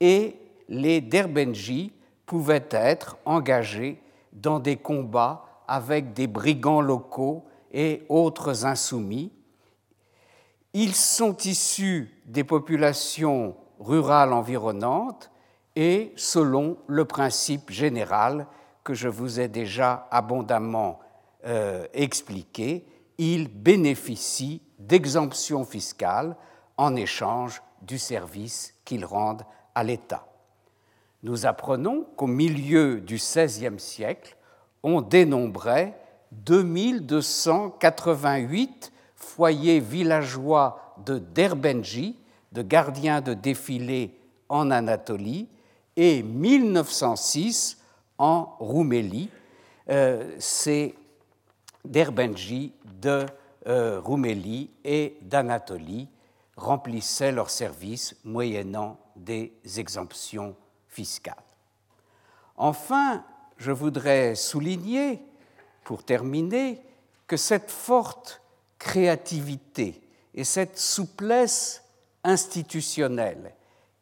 et 0.00 0.36
les 0.68 1.00
derbenji 1.00 1.92
pouvaient 2.24 2.68
être 2.70 3.18
engagés 3.24 4.00
dans 4.32 4.58
des 4.58 4.76
combats 4.76 5.44
avec 5.68 6.14
des 6.14 6.26
brigands 6.26 6.80
locaux 6.80 7.44
et 7.72 8.04
autres 8.08 8.64
insoumis. 8.64 9.32
Ils 10.72 10.94
sont 10.94 11.36
issus 11.38 12.10
des 12.24 12.44
populations 12.44 13.56
rurales 13.80 14.32
environnantes 14.32 15.31
et 15.76 16.12
selon 16.16 16.78
le 16.86 17.04
principe 17.04 17.70
général 17.70 18.46
que 18.84 18.94
je 18.94 19.08
vous 19.08 19.40
ai 19.40 19.48
déjà 19.48 20.06
abondamment 20.10 21.00
euh, 21.46 21.86
expliqué, 21.94 22.86
ils 23.18 23.48
bénéficient 23.48 24.62
d'exemptions 24.78 25.64
fiscales 25.64 26.36
en 26.76 26.94
échange 26.96 27.62
du 27.82 27.98
service 27.98 28.74
qu'ils 28.84 29.04
rendent 29.04 29.44
à 29.74 29.84
l'État. 29.84 30.26
Nous 31.22 31.46
apprenons 31.46 32.04
qu'au 32.16 32.26
milieu 32.26 33.00
du 33.00 33.14
XVIe 33.16 33.78
siècle, 33.78 34.36
on 34.82 35.00
dénombrait 35.00 35.98
2288 36.32 38.92
foyers 39.14 39.80
villageois 39.80 40.96
de 41.04 41.18
Derbenji, 41.18 42.18
de 42.50 42.62
gardiens 42.62 43.20
de 43.20 43.34
défilé 43.34 44.18
en 44.48 44.70
Anatolie, 44.70 45.48
et 45.96 46.22
1906 46.22 47.78
en 48.18 48.56
Roumélie. 48.58 49.30
Euh, 49.88 50.34
c'est 50.38 50.94
d'Erbenji 51.84 52.72
de 53.00 53.26
euh, 53.66 54.00
Roumélie 54.00 54.70
et 54.84 55.18
d'Anatolie 55.22 56.08
remplissaient 56.56 57.32
leurs 57.32 57.50
services 57.50 58.16
moyennant 58.24 58.98
des 59.16 59.52
exemptions 59.76 60.54
fiscales. 60.88 61.34
Enfin, 62.56 63.24
je 63.56 63.72
voudrais 63.72 64.34
souligner, 64.34 65.20
pour 65.84 66.04
terminer, 66.04 66.80
que 67.26 67.36
cette 67.36 67.70
forte 67.70 68.42
créativité 68.78 70.00
et 70.34 70.44
cette 70.44 70.78
souplesse 70.78 71.82
institutionnelle 72.24 73.54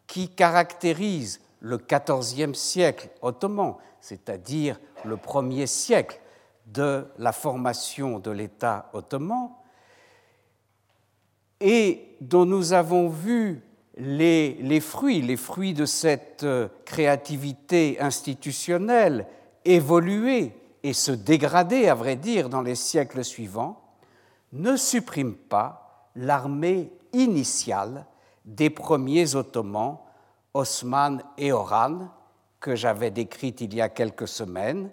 qui 0.06 0.28
caractérise 0.28 1.40
le 1.60 1.78
XIVe 1.78 2.54
siècle 2.54 3.10
ottoman, 3.22 3.76
c'est-à-dire 4.00 4.80
le 5.04 5.16
premier 5.16 5.66
siècle 5.66 6.20
de 6.66 7.06
la 7.18 7.32
formation 7.32 8.18
de 8.18 8.30
l'État 8.30 8.90
ottoman, 8.92 9.50
et 11.60 12.16
dont 12.20 12.46
nous 12.46 12.72
avons 12.72 13.08
vu 13.08 13.62
les, 13.96 14.80
fruits, 14.80 15.20
les 15.20 15.36
fruits 15.36 15.74
de 15.74 15.84
cette 15.84 16.44
euh, 16.44 16.68
créativité 16.86 18.00
institutionnelle 18.00 19.26
évoluer 19.64 20.52
et 20.82 20.94
se 20.94 21.12
dégrader, 21.12 21.88
à 21.88 21.94
vrai 21.94 22.16
dire, 22.16 22.48
dans 22.48 22.62
les 22.62 22.74
siècles 22.74 23.24
suivants, 23.24 23.82
ne 24.52 24.76
supprime 24.76 25.34
pas 25.34 26.08
l'armée 26.16 26.90
initiale 27.12 28.06
des 28.46 28.70
premiers 28.70 29.34
Ottomans 29.34 29.98
Osman 30.54 31.22
et 31.38 31.52
Oran, 31.52 32.08
que 32.60 32.74
j'avais 32.74 33.10
décrite 33.10 33.60
il 33.60 33.74
y 33.74 33.80
a 33.80 33.88
quelques 33.88 34.28
semaines, 34.28 34.90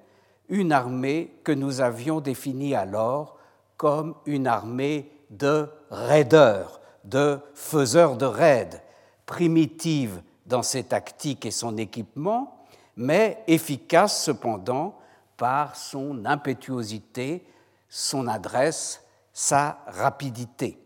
une 0.50 0.72
armée 0.72 1.36
que 1.44 1.52
nous 1.52 1.82
avions 1.82 2.22
définie 2.22 2.76
alors 2.76 3.38
comme 3.76 4.16
une 4.26 4.48
armée 4.48 5.12
de 5.30 5.70
raideurs, 5.90 6.80
de 7.04 7.40
faiseurs 7.54 8.18
de 8.18 8.26
raids, 8.26 8.82
primitive 9.26 10.22
dans 10.46 10.64
ses 10.64 10.84
tactiques 10.84 11.46
et 11.46 11.52
son 11.52 11.78
équipement, 11.78 12.66
mais 12.96 13.44
efficace 13.48 14.24
cependant 14.24 14.98
par 15.36 15.76
son 15.76 16.26
impétuosité, 16.26 17.46
son 17.90 18.28
adresse, 18.28 19.04
sa 19.34 19.80
rapidité, 19.88 20.80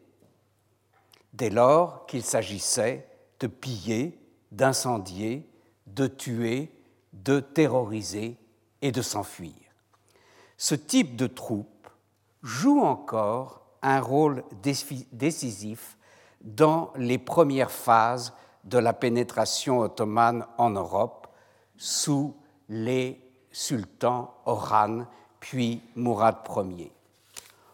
dès 1.34 1.50
lors 1.50 2.06
qu'il 2.06 2.24
s'agissait 2.24 3.08
de 3.40 3.48
piller, 3.48 4.21
d'incendier, 4.52 5.48
de 5.88 6.08
tuer, 6.08 6.72
de 7.14 7.40
terroriser 7.40 8.38
et 8.82 8.92
de 8.92 9.02
s'enfuir. 9.02 9.54
Ce 10.58 10.76
type 10.76 11.16
de 11.16 11.28
troupe 11.28 11.90
joue 12.44 12.82
encore 12.82 13.62
un 13.82 14.00
rôle 14.00 14.44
décisif 15.12 15.98
dans 16.42 16.92
les 16.96 17.18
premières 17.18 17.72
phases 17.72 18.34
de 18.64 18.78
la 18.78 18.94
pénétration 18.94 19.80
ottomane 19.80 20.46
en 20.58 20.70
Europe 20.70 21.28
sous 21.78 22.36
les 22.70 23.20
sultans 23.52 24.36
Oran 24.46 25.06
puis 25.40 25.82
Mourad 25.96 26.38
Ier. 26.56 26.92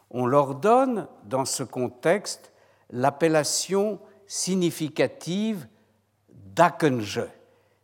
On 0.10 0.26
leur 0.26 0.56
donne 0.56 1.08
dans 1.26 1.46
ce 1.46 1.64
contexte 1.64 2.54
l'appellation 2.90 4.00
significative 4.26 5.68
d'Akenje, 6.58 7.22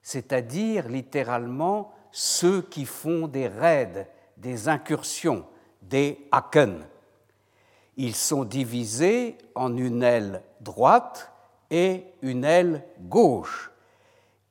c'est-à-dire 0.02 0.90
littéralement 0.90 1.94
ceux 2.12 2.64
qui 2.64 2.86
font 2.86 3.28
des 3.28 3.48
raids, 3.48 4.10
des 4.36 4.68
incursions, 4.68 5.46
des 5.82 6.28
Aken. 6.32 6.84
Ils 7.96 8.16
sont 8.16 8.44
divisés 8.44 9.38
en 9.54 9.78
une 9.78 10.02
aile 10.02 10.42
droite 10.60 11.32
et 11.70 12.06
une 12.24 12.44
aile 12.44 12.84
gauche. 13.02 13.72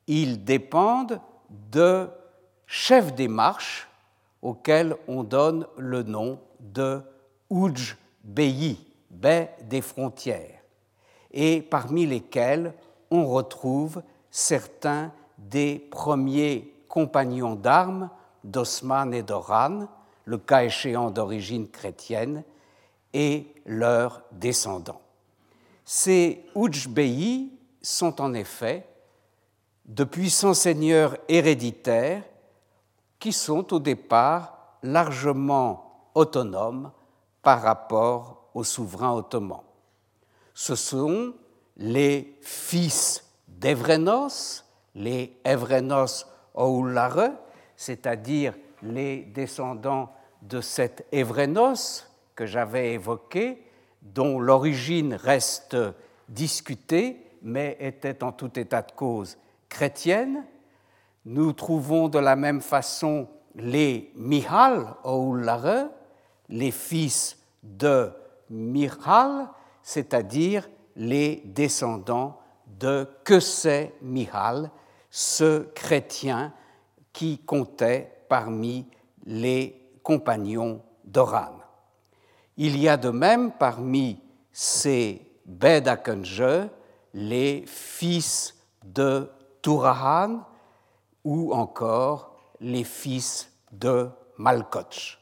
Ils 0.07 0.45
dépendent 0.45 1.21
de 1.51 2.09
chefs 2.67 3.15
des 3.15 3.29
marches 3.29 3.89
auxquels 4.41 4.97
on 5.09 5.25
donne 5.25 5.67
le 5.77 6.05
nom 6.05 6.39
de 6.61 7.01
Ouj 7.51 7.97
Beyi, 8.23 8.79
baie 9.11 9.55
des 9.65 9.81
frontières, 9.81 10.61
et 11.33 11.61
parmi 11.61 12.07
lesquels 12.07 12.73
on 13.11 13.27
retrouve 13.27 14.03
certains 14.33 15.13
des 15.39 15.79
premiers 15.79 16.75
compagnons 16.89 17.55
d'armes 17.55 18.11
d'Osman 18.43 19.15
et 19.15 19.23
d'Oran, 19.23 19.87
le 20.25 20.39
cas 20.39 20.65
échéant 20.65 21.11
d'origine 21.11 21.69
chrétienne, 21.69 22.43
et 23.13 23.47
leurs 23.67 24.23
descendants. 24.33 25.03
Ces 25.85 26.45
Oujbeyi 26.55 27.53
sont 27.83 28.21
en 28.21 28.33
effet 28.33 28.87
de 29.85 30.05
puissants 30.05 30.55
seigneurs 30.55 31.19
héréditaires 31.29 32.23
qui 33.19 33.33
sont 33.33 33.75
au 33.75 33.79
départ 33.79 34.79
largement 34.83 36.09
autonomes 36.15 36.91
par 37.43 37.61
rapport 37.61 38.49
aux 38.55 38.65
souverains 38.65 39.13
ottomans. 39.13 39.63
Ce 40.55 40.75
sont 40.75 41.35
les 41.77 42.39
fils 42.41 43.25
d'Evrenos, 43.63 44.65
les 44.97 45.39
Evrenos 45.45 46.27
Oulare, 46.55 47.31
c'est-à-dire 47.77 48.55
les 48.83 49.23
descendants 49.23 50.13
de 50.43 50.61
cet 50.61 51.07
Evrenos 51.13 52.09
que 52.35 52.45
j'avais 52.45 52.95
évoqué, 52.95 53.63
dont 54.03 54.41
l'origine 54.41 55.15
reste 55.15 55.77
discutée, 56.29 57.25
mais 57.43 57.77
était 57.79 58.25
en 58.25 58.33
tout 58.33 58.59
état 58.59 58.83
de 58.83 58.91
cause 58.93 59.39
chrétienne. 59.69 60.45
Nous 61.25 61.53
trouvons 61.53 62.09
de 62.09 62.19
la 62.19 62.35
même 62.35 62.61
façon 62.61 63.29
les 63.55 64.11
Mihal 64.17 64.87
Oulare, 65.05 65.89
les 66.49 66.73
fils 66.73 67.39
de 67.63 68.11
Mihal, 68.51 69.49
c'est-à-dire 69.85 70.69
les 70.97 71.43
descendants 71.45 72.42
de 72.83 73.07
Kesé 73.25 73.95
Mihal, 74.03 74.69
ce 75.09 75.61
chrétien 75.73 76.53
qui 77.13 77.39
comptait 77.39 78.25
parmi 78.29 78.89
les 79.25 79.89
compagnons 80.03 80.83
d'Oran. 81.05 81.61
Il 82.57 82.77
y 82.77 82.89
a 82.89 82.97
de 82.97 83.11
même 83.11 83.53
parmi 83.53 84.19
ces 84.51 85.23
Bedakenje 85.47 86.69
les 87.15 87.65
fils 87.67 88.57
de 88.85 89.31
Turahan 89.63 90.41
ou 91.23 91.55
encore 91.55 92.37
les 92.61 92.85
fils 92.85 93.53
de 93.71 94.09
Malkoch. 94.39 95.21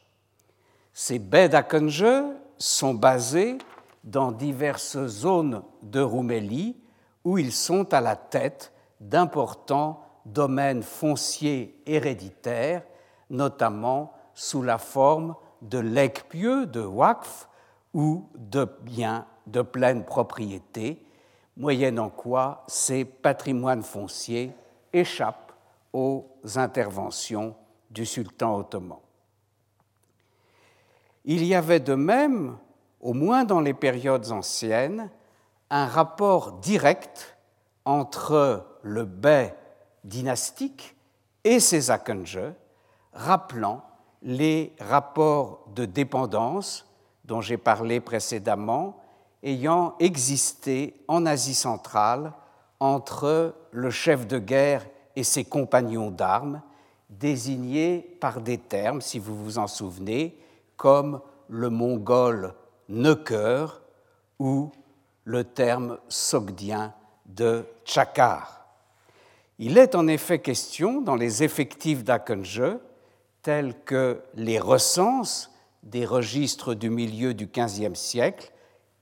Ces 0.93 1.19
Bedakenje 1.19 2.23
sont 2.57 2.95
basés 2.95 3.59
dans 4.03 4.31
diverses 4.31 5.05
zones 5.05 5.61
de 5.83 6.01
Roumélie 6.01 6.80
où 7.23 7.37
ils 7.37 7.51
sont 7.51 7.93
à 7.93 8.01
la 8.01 8.15
tête 8.15 8.71
d'importants 8.99 10.03
domaines 10.25 10.83
fonciers 10.83 11.81
héréditaires, 11.85 12.83
notamment 13.29 14.13
sous 14.33 14.61
la 14.61 14.77
forme 14.77 15.35
de 15.61 15.79
legs 15.79 16.23
pieux, 16.29 16.65
de 16.65 16.81
waqf 16.81 17.47
ou 17.93 18.27
de 18.35 18.67
biens 18.81 19.25
de 19.47 19.61
pleine 19.61 20.05
propriété, 20.05 21.03
moyennant 21.57 22.09
quoi 22.09 22.63
ces 22.67 23.05
patrimoines 23.05 23.83
fonciers 23.83 24.51
échappent 24.93 25.51
aux 25.93 26.27
interventions 26.55 27.55
du 27.89 28.05
sultan 28.05 28.55
ottoman. 28.55 28.97
Il 31.25 31.45
y 31.45 31.53
avait 31.53 31.79
de 31.79 31.93
même, 31.93 32.57
au 32.99 33.13
moins 33.13 33.43
dans 33.43 33.59
les 33.59 33.73
périodes 33.73 34.31
anciennes, 34.31 35.09
un 35.71 35.87
rapport 35.87 36.59
direct 36.59 37.37
entre 37.85 38.67
le 38.83 39.05
bey 39.05 39.55
dynastique 40.03 40.95
et 41.43 41.59
ses 41.59 41.89
Akenje, 41.89 42.53
rappelant 43.13 43.81
les 44.21 44.75
rapports 44.79 45.65
de 45.73 45.85
dépendance 45.85 46.85
dont 47.25 47.41
j'ai 47.41 47.57
parlé 47.57 48.01
précédemment 48.01 48.97
ayant 49.43 49.95
existé 49.99 51.01
en 51.07 51.25
Asie 51.25 51.55
centrale 51.55 52.33
entre 52.79 53.55
le 53.71 53.89
chef 53.89 54.27
de 54.27 54.37
guerre 54.39 54.85
et 55.15 55.23
ses 55.23 55.45
compagnons 55.45 56.11
d'armes, 56.11 56.61
désignés 57.09 58.17
par 58.19 58.41
des 58.41 58.57
termes, 58.57 59.01
si 59.01 59.19
vous 59.19 59.35
vous 59.35 59.57
en 59.57 59.67
souvenez, 59.67 60.37
comme 60.77 61.21
le 61.47 61.69
mongol 61.69 62.55
Neuker 62.89 63.65
ou 64.39 64.71
le 65.23 65.43
terme 65.43 65.97
sogdien 66.09 66.93
de 67.25 67.65
Tchakar. 67.85 68.65
Il 69.59 69.77
est 69.77 69.95
en 69.95 70.07
effet 70.07 70.39
question 70.39 71.01
dans 71.01 71.15
les 71.15 71.43
effectifs 71.43 72.03
d'Akenje, 72.03 72.79
tels 73.41 73.79
que 73.83 74.21
les 74.35 74.59
recenses 74.59 75.51
des 75.83 76.05
registres 76.05 76.73
du 76.73 76.89
milieu 76.89 77.33
du 77.33 77.47
XVe 77.47 77.95
siècle, 77.95 78.51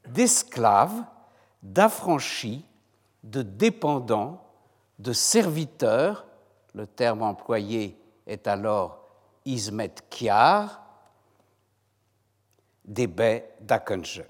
d'esclaves, 0.07 1.03
d'affranchis, 1.63 2.65
de 3.23 3.41
dépendants, 3.41 4.43
de 4.97 5.13
serviteurs, 5.13 6.25
le 6.73 6.87
terme 6.87 7.21
employé 7.21 7.97
est 8.27 8.47
alors 8.47 9.03
Ismet 9.45 9.95
Kiar, 10.09 10.83
des 12.85 13.07
baies 13.07 13.55
d'Akenje. 13.61 14.23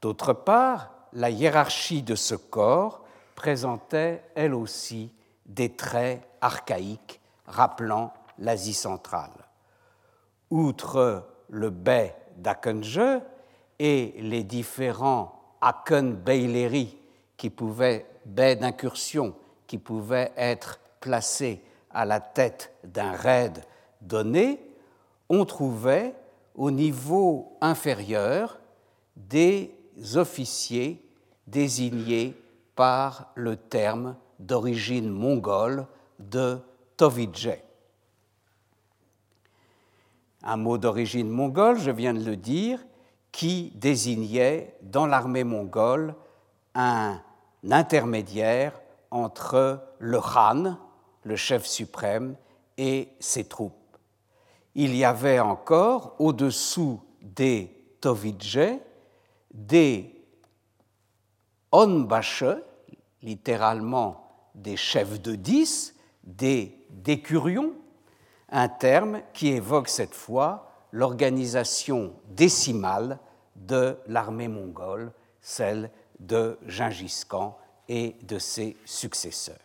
D'autre 0.00 0.32
part, 0.32 0.90
la 1.12 1.30
hiérarchie 1.30 2.02
de 2.02 2.14
ce 2.14 2.34
corps 2.34 3.04
présentait 3.34 4.22
elle 4.34 4.54
aussi 4.54 5.12
des 5.46 5.74
traits 5.74 6.22
archaïques 6.40 7.20
rappelant 7.46 8.12
l'Asie 8.38 8.74
centrale. 8.74 9.32
Outre 10.50 11.26
le 11.48 11.70
bey 11.70 12.14
d'Akenje 12.36 13.20
et 13.78 14.14
les 14.18 14.44
différents 14.44 15.34
Aken 15.60 16.14
Beyleri 16.14 16.96
qui 17.36 17.50
pouvaient, 17.50 18.06
baies 18.24 18.56
d'incursion, 18.56 19.34
qui 19.66 19.78
pouvaient 19.78 20.32
être 20.36 20.80
placés 21.00 21.62
à 21.90 22.04
la 22.04 22.20
tête 22.20 22.72
d'un 22.84 23.12
raid 23.12 23.64
donné, 24.00 24.60
on 25.28 25.44
trouvait 25.44 26.14
au 26.54 26.70
niveau 26.70 27.56
inférieur 27.60 28.58
des 29.16 29.77
officiers 30.14 31.04
désignés 31.46 32.36
par 32.74 33.32
le 33.34 33.56
terme 33.56 34.16
d'origine 34.38 35.08
mongole 35.08 35.86
de 36.18 36.58
Tovidje. 36.96 37.58
Un 40.42 40.56
mot 40.56 40.78
d'origine 40.78 41.28
mongole, 41.28 41.78
je 41.78 41.90
viens 41.90 42.14
de 42.14 42.24
le 42.24 42.36
dire, 42.36 42.84
qui 43.32 43.72
désignait 43.74 44.76
dans 44.82 45.06
l'armée 45.06 45.44
mongole 45.44 46.14
un 46.74 47.20
intermédiaire 47.68 48.80
entre 49.10 49.82
le 49.98 50.20
Khan, 50.20 50.76
le 51.24 51.36
chef 51.36 51.66
suprême, 51.66 52.36
et 52.76 53.08
ses 53.18 53.44
troupes. 53.44 53.74
Il 54.74 54.94
y 54.94 55.04
avait 55.04 55.40
encore, 55.40 56.14
au-dessous 56.18 57.00
des 57.20 57.74
Tovidje, 58.00 58.78
des 59.58 60.14
Onbache, 61.72 62.44
littéralement 63.22 64.50
des 64.54 64.76
chefs 64.76 65.20
de 65.20 65.34
dix, 65.34 65.94
des 66.22 66.86
décurions, 66.90 67.72
un 68.50 68.68
terme 68.68 69.20
qui 69.34 69.48
évoque 69.48 69.88
cette 69.88 70.14
fois 70.14 70.70
l'organisation 70.92 72.14
décimale 72.28 73.18
de 73.56 73.98
l'armée 74.06 74.48
mongole, 74.48 75.12
celle 75.40 75.90
de 76.20 76.58
Gengis 76.66 77.24
Khan 77.28 77.58
et 77.88 78.16
de 78.22 78.38
ses 78.38 78.76
successeurs. 78.84 79.56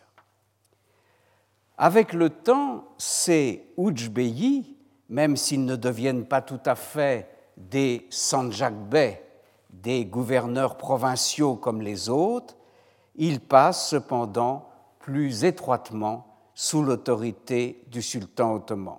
Avec 1.78 2.12
le 2.12 2.30
temps, 2.30 2.84
ces 2.98 3.72
Oujbeyi, 3.76 4.76
même 5.08 5.36
s'ils 5.36 5.64
ne 5.64 5.76
deviennent 5.76 6.26
pas 6.26 6.42
tout 6.42 6.60
à 6.66 6.74
fait 6.74 7.28
des 7.56 8.06
Sanjakbey, 8.10 9.24
des 9.84 10.06
gouverneurs 10.06 10.76
provinciaux 10.76 11.56
comme 11.56 11.82
les 11.82 12.08
autres, 12.08 12.56
ils 13.16 13.38
passent 13.38 13.90
cependant 13.90 14.70
plus 14.98 15.44
étroitement 15.44 16.26
sous 16.54 16.82
l'autorité 16.82 17.84
du 17.88 18.00
sultan 18.00 18.54
ottoman. 18.54 18.96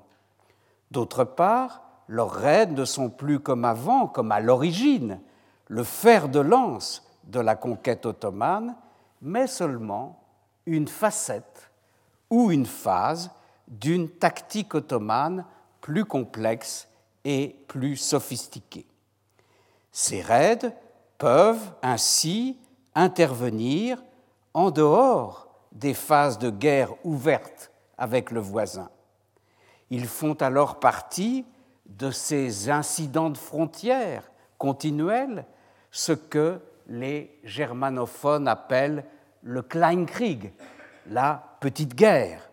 D'autre 0.91 1.23
part, 1.23 1.81
leurs 2.07 2.31
raids 2.31 2.67
ne 2.67 2.85
sont 2.85 3.09
plus 3.09 3.39
comme 3.39 3.65
avant, 3.65 4.05
comme 4.07 4.31
à 4.31 4.39
l'origine, 4.39 5.19
le 5.67 5.83
fer 5.83 6.29
de 6.29 6.39
lance 6.39 7.03
de 7.23 7.39
la 7.39 7.55
conquête 7.55 8.05
ottomane, 8.05 8.75
mais 9.23 9.47
seulement 9.47 10.21
une 10.67 10.87
facette 10.87 11.71
ou 12.29 12.51
une 12.51 12.67
phase 12.67 13.31
d'une 13.67 14.07
tactique 14.07 14.75
ottomane 14.75 15.45
plus 15.81 16.05
complexe 16.05 16.87
et 17.23 17.55
plus 17.67 17.97
sophistiquée. 17.97 18.85
Ces 19.97 20.21
raids 20.21 20.73
peuvent 21.17 21.71
ainsi 21.81 22.60
intervenir 22.95 24.03
en 24.53 24.69
dehors 24.69 25.47
des 25.71 25.93
phases 25.93 26.38
de 26.38 26.49
guerre 26.49 26.93
ouvertes 27.05 27.71
avec 27.97 28.31
le 28.31 28.41
voisin. 28.41 28.89
Ils 29.89 30.08
font 30.08 30.34
alors 30.34 30.81
partie 30.81 31.45
de 31.86 32.12
ces 32.12 32.69
incidents 32.69 33.29
de 33.29 33.38
frontières 33.38 34.29
continuels, 34.58 35.45
ce 35.91 36.12
que 36.12 36.60
les 36.88 37.39
germanophones 37.45 38.49
appellent 38.49 39.05
le 39.43 39.62
Kleinkrieg, 39.62 40.51
la 41.08 41.58
petite 41.62 41.95
guerre, 41.95 42.49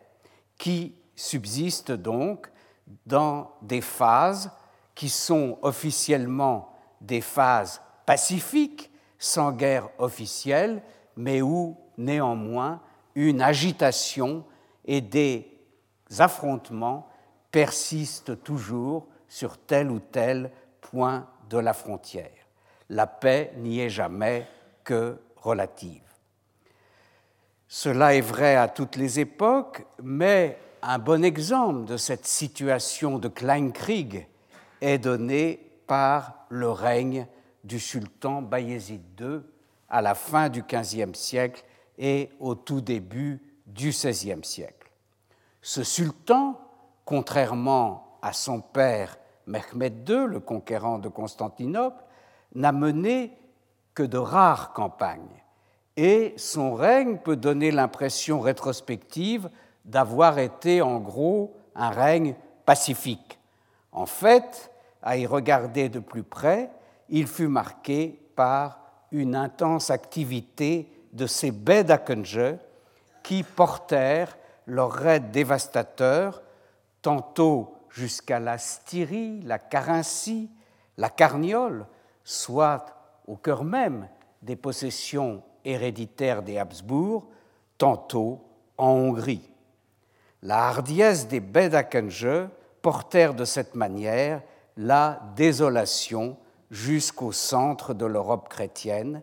qui 0.59 0.94
subsiste 1.16 1.90
donc 1.90 2.48
dans 3.05 3.50
des 3.62 3.81
phases 3.81 4.52
qui 4.94 5.09
sont 5.09 5.59
officiellement 5.62 6.71
des 7.02 7.20
phases 7.20 7.80
pacifiques, 8.06 8.90
sans 9.18 9.52
guerre 9.52 9.88
officielle, 9.98 10.82
mais 11.16 11.42
où 11.42 11.76
néanmoins 11.98 12.80
une 13.14 13.42
agitation 13.42 14.44
et 14.84 15.00
des 15.00 15.46
affrontements 16.18 17.08
persistent 17.50 18.42
toujours 18.42 19.06
sur 19.28 19.58
tel 19.58 19.90
ou 19.90 19.98
tel 20.00 20.50
point 20.80 21.26
de 21.48 21.58
la 21.58 21.74
frontière. 21.74 22.30
La 22.88 23.06
paix 23.06 23.52
n'y 23.58 23.80
est 23.80 23.90
jamais 23.90 24.46
que 24.84 25.18
relative. 25.36 26.02
Cela 27.68 28.14
est 28.14 28.20
vrai 28.20 28.56
à 28.56 28.68
toutes 28.68 28.96
les 28.96 29.20
époques, 29.20 29.86
mais 30.02 30.58
un 30.82 30.98
bon 30.98 31.24
exemple 31.24 31.84
de 31.84 31.96
cette 31.96 32.26
situation 32.26 33.18
de 33.18 33.28
Kleinkrieg 33.28 34.26
est 34.80 34.98
donné 34.98 35.71
par 35.92 36.46
le 36.48 36.70
règne 36.70 37.26
du 37.64 37.78
sultan 37.78 38.40
Bayezid 38.40 39.02
II 39.20 39.42
à 39.90 40.00
la 40.00 40.14
fin 40.14 40.48
du 40.48 40.62
XVe 40.62 41.12
siècle 41.12 41.62
et 41.98 42.31
au 42.40 42.55
tout 42.55 42.81
début 42.81 43.42
du 43.66 43.90
XVIe 43.90 44.42
siècle. 44.42 44.90
Ce 45.61 45.85
sultan, 45.85 46.59
contrairement 47.05 48.16
à 48.22 48.33
son 48.33 48.62
père 48.62 49.18
Mehmed 49.46 50.09
II, 50.09 50.28
le 50.28 50.40
conquérant 50.40 50.98
de 50.98 51.11
Constantinople, 51.11 52.02
n'a 52.55 52.72
mené 52.72 53.37
que 53.92 54.02
de 54.02 54.16
rares 54.16 54.72
campagnes 54.72 55.42
et 55.98 56.33
son 56.38 56.72
règne 56.72 57.18
peut 57.18 57.37
donner 57.37 57.70
l'impression 57.70 58.40
rétrospective 58.40 59.50
d'avoir 59.85 60.38
été 60.38 60.81
en 60.81 61.00
gros 61.00 61.55
un 61.74 61.90
règne 61.90 62.35
pacifique. 62.64 63.38
En 63.92 64.07
fait, 64.07 64.71
à 65.02 65.16
y 65.16 65.26
regarder 65.26 65.88
de 65.88 65.98
plus 65.98 66.22
près, 66.22 66.70
il 67.08 67.26
fut 67.26 67.48
marqué 67.48 68.20
par 68.36 68.78
une 69.10 69.34
intense 69.34 69.90
activité 69.90 70.88
de 71.12 71.26
ces 71.26 71.50
baies 71.50 71.84
d'Akenje 71.84 72.56
qui 73.22 73.42
portèrent 73.42 74.36
leurs 74.66 74.92
raids 74.92 75.20
dévastateurs, 75.20 76.42
tantôt 77.02 77.74
jusqu'à 77.90 78.40
la 78.40 78.58
Styrie, 78.58 79.42
la 79.42 79.58
Carinthie, 79.58 80.48
la 80.96 81.10
Carniole, 81.10 81.86
soit 82.24 82.86
au 83.26 83.36
cœur 83.36 83.64
même 83.64 84.08
des 84.40 84.56
possessions 84.56 85.42
héréditaires 85.64 86.42
des 86.42 86.58
Habsbourg, 86.58 87.26
tantôt 87.76 88.42
en 88.78 88.90
Hongrie. 88.90 89.50
La 90.42 90.68
hardiesse 90.68 91.28
des 91.28 91.40
baies 91.40 91.68
d'Akenje 91.68 92.48
portèrent 92.80 93.34
de 93.34 93.44
cette 93.44 93.74
manière 93.74 94.42
la 94.76 95.20
désolation 95.37 96.37
jusqu'au 96.70 97.32
centre 97.32 97.94
de 97.94 98.06
l'Europe 98.06 98.48
chrétienne, 98.48 99.22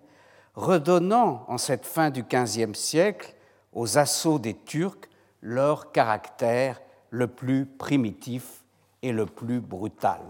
redonnant 0.56 1.46
en 1.48 1.58
cette 1.58 1.86
fin 1.86 2.10
du 2.10 2.24
XVe 2.24 2.74
siècle 2.74 3.36
aux 3.74 3.98
assauts 3.98 4.40
des 4.40 4.56
Turcs 4.56 5.10
leur 5.42 5.92
caractère 5.92 6.82
le 7.10 7.28
plus 7.28 7.66
primitif 7.66 8.64
et 9.02 9.12
le 9.12 9.26
plus 9.26 9.62
brutal. 9.62 10.22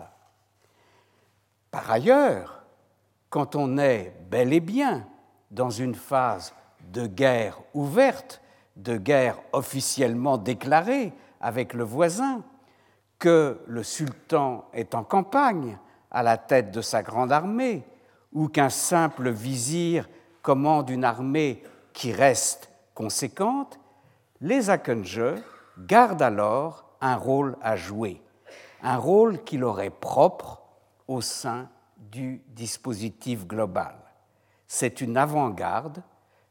Par 1.71 1.89
ailleurs, 1.91 2.63
quand 3.29 3.55
on 3.55 3.77
est 3.77 4.13
bel 4.29 4.53
et 4.53 4.59
bien 4.59 5.05
dans 5.51 5.69
une 5.69 5.95
phase 5.95 6.53
de 6.91 7.05
guerre 7.05 7.59
ouverte, 7.73 8.41
de 8.75 8.97
guerre 8.97 9.37
officiellement 9.51 10.37
déclarée 10.37 11.13
avec 11.41 11.73
le 11.73 11.83
voisin, 11.83 12.43
que 13.19 13.59
le 13.67 13.83
sultan 13.83 14.65
est 14.73 14.95
en 14.95 15.03
campagne 15.03 15.77
à 16.09 16.23
la 16.23 16.37
tête 16.37 16.71
de 16.71 16.81
sa 16.81 17.03
grande 17.03 17.31
armée, 17.31 17.85
ou 18.31 18.47
qu'un 18.47 18.69
simple 18.69 19.29
vizir 19.29 20.07
commande 20.41 20.89
une 20.89 21.03
armée 21.03 21.61
qui 21.93 22.11
reste 22.11 22.71
conséquente, 22.93 23.79
les 24.41 24.69
Akenje 24.69 25.35
gardent 25.77 26.21
alors 26.21 26.85
un 27.01 27.15
rôle 27.15 27.57
à 27.61 27.75
jouer, 27.75 28.21
un 28.81 28.97
rôle 28.97 29.43
qui 29.43 29.57
leur 29.57 29.81
est 29.81 29.89
propre 29.89 30.61
au 31.07 31.21
sein 31.21 31.69
du 31.97 32.41
dispositif 32.49 33.45
global. 33.45 33.95
C'est 34.67 35.01
une 35.01 35.17
avant-garde 35.17 36.01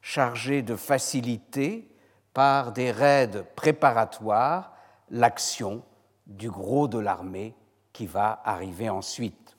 chargée 0.03 0.63
de 0.63 0.77
faciliter 0.77 1.91
par 2.35 2.73
des 2.73 2.91
raids 2.91 3.45
préparatoires 3.57 4.73
l'action 5.11 5.83
du 6.29 6.51
gros 6.51 6.87
de 6.87 6.99
l'armée 6.99 7.55
qui 7.93 8.07
va 8.07 8.41
arriver 8.45 8.89
ensuite. 8.89 9.57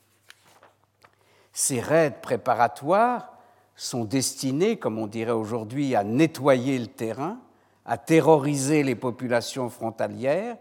Ces 1.51 1.82
raids 1.82 2.15
préparatoires 2.21 3.34
sont 3.75 4.05
destinés, 4.05 4.77
comme 4.77 4.97
on 4.97 5.08
dirait 5.08 5.32
aujourd'hui, 5.32 5.95
à 5.95 6.03
nettoyer 6.03 6.77
le 6.77 6.88
terrain, 6.88 7.39
à 7.86 7.97
terroriser 7.97 8.84
les 8.84 8.95
populations 8.95 9.69
frontalières 9.69 10.58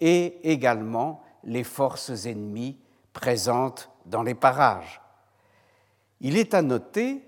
et 0.00 0.50
également 0.50 1.22
les 1.44 1.64
forces 1.64 2.26
ennemies 2.26 2.78
présentes 3.12 3.90
dans 4.06 4.22
les 4.22 4.34
parages. 4.34 5.00
Il 6.20 6.36
est 6.36 6.52
à 6.52 6.62
noter 6.62 7.22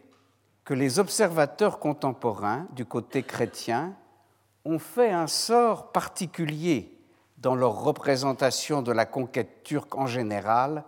que 0.64 0.74
les 0.74 0.98
observateurs 0.98 1.78
contemporains 1.78 2.66
du 2.72 2.84
côté 2.84 3.22
chrétien 3.22 3.94
ont 4.64 4.80
fait 4.80 5.12
un 5.12 5.28
sort 5.28 5.92
particulier 5.92 6.95
dans 7.46 7.54
leur 7.54 7.80
représentation 7.84 8.82
de 8.82 8.90
la 8.90 9.06
conquête 9.06 9.62
turque 9.62 9.94
en 9.94 10.08
général 10.08 10.82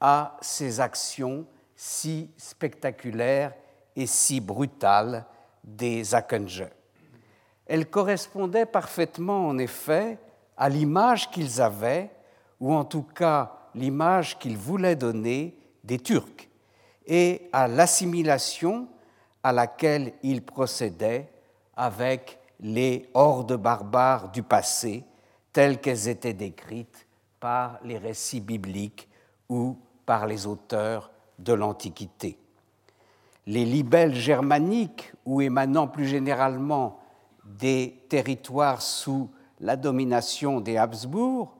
à 0.00 0.38
ces 0.40 0.80
actions 0.80 1.44
si 1.76 2.30
spectaculaires 2.38 3.52
et 3.94 4.06
si 4.06 4.40
brutales 4.40 5.26
des 5.62 6.14
Akenje. 6.14 6.64
Elles 7.66 7.90
correspondaient 7.90 8.64
parfaitement, 8.64 9.48
en 9.48 9.58
effet, 9.58 10.16
à 10.56 10.70
l'image 10.70 11.30
qu'ils 11.30 11.60
avaient, 11.60 12.08
ou 12.58 12.72
en 12.72 12.86
tout 12.86 13.02
cas 13.02 13.68
l'image 13.74 14.38
qu'ils 14.38 14.56
voulaient 14.56 14.96
donner 14.96 15.58
des 15.84 15.98
Turcs, 15.98 16.48
et 17.06 17.50
à 17.52 17.68
l'assimilation 17.68 18.88
à 19.42 19.52
laquelle 19.52 20.14
ils 20.22 20.40
procédaient 20.40 21.28
avec 21.76 22.38
les 22.60 23.10
hordes 23.12 23.58
barbares 23.58 24.30
du 24.30 24.42
passé, 24.42 25.04
telles 25.58 25.80
qu'elles 25.80 26.06
étaient 26.06 26.34
décrites 26.34 27.08
par 27.40 27.80
les 27.82 27.98
récits 27.98 28.40
bibliques 28.40 29.08
ou 29.48 29.76
par 30.06 30.28
les 30.28 30.46
auteurs 30.46 31.10
de 31.40 31.52
l'Antiquité. 31.52 32.38
Les 33.44 33.64
libelles 33.64 34.14
germaniques, 34.14 35.12
ou 35.26 35.40
émanant 35.40 35.88
plus 35.88 36.06
généralement 36.06 37.00
des 37.44 38.04
territoires 38.08 38.82
sous 38.82 39.32
la 39.58 39.74
domination 39.74 40.60
des 40.60 40.76
Habsbourg, 40.76 41.56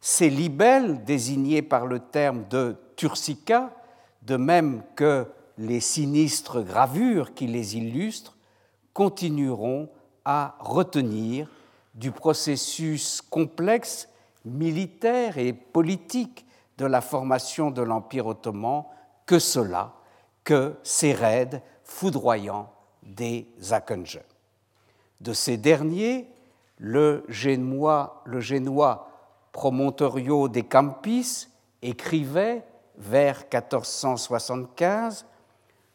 ces 0.00 0.28
libelles, 0.28 1.04
désignées 1.04 1.62
par 1.62 1.86
le 1.86 2.00
terme 2.00 2.48
de 2.50 2.76
Turcica, 2.96 3.72
de 4.22 4.34
même 4.34 4.82
que 4.96 5.28
les 5.56 5.78
sinistres 5.78 6.64
gravures 6.64 7.32
qui 7.32 7.46
les 7.46 7.76
illustrent, 7.76 8.36
continueront 8.92 9.88
à 10.24 10.56
retenir 10.58 11.48
du 11.96 12.12
processus 12.12 13.20
complexe 13.22 14.08
militaire 14.44 15.38
et 15.38 15.52
politique 15.52 16.46
de 16.78 16.86
la 16.86 17.00
formation 17.00 17.70
de 17.70 17.82
l'Empire 17.82 18.26
ottoman 18.26 18.84
que 19.24 19.38
cela, 19.38 19.94
que 20.44 20.76
ces 20.82 21.12
raids 21.12 21.62
foudroyants 21.82 22.70
des 23.02 23.48
Akhenje. 23.70 24.20
De 25.20 25.32
ces 25.32 25.56
derniers, 25.56 26.30
le 26.78 27.24
génois, 27.28 28.22
le 28.26 28.40
génois 28.40 29.10
Promontorio 29.52 30.48
de 30.48 30.60
Campis 30.60 31.48
écrivait 31.80 32.62
vers 32.98 33.38
1475 33.50 35.24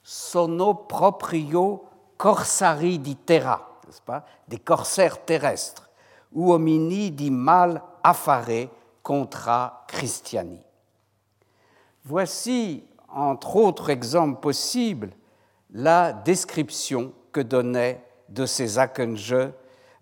Sono 0.03 0.73
proprio 0.73 1.83
corsari 2.17 2.97
di 2.97 3.15
terra, 3.15 3.79
pas, 4.03 4.25
des 4.47 4.57
corsaires 4.57 5.23
terrestres, 5.25 5.90
uomini 6.31 7.13
di 7.13 7.29
mal 7.29 7.81
affare 8.01 8.69
contra 9.01 9.83
Christiani. 9.87 10.63
Voici, 12.03 12.83
entre 13.07 13.55
autres 13.55 13.89
exemples 13.89 14.39
possibles, 14.39 15.11
la 15.71 16.13
description 16.13 17.13
que 17.31 17.41
donnait 17.41 18.03
de 18.29 18.45
ces 18.45 18.79
Akenje 18.79 19.51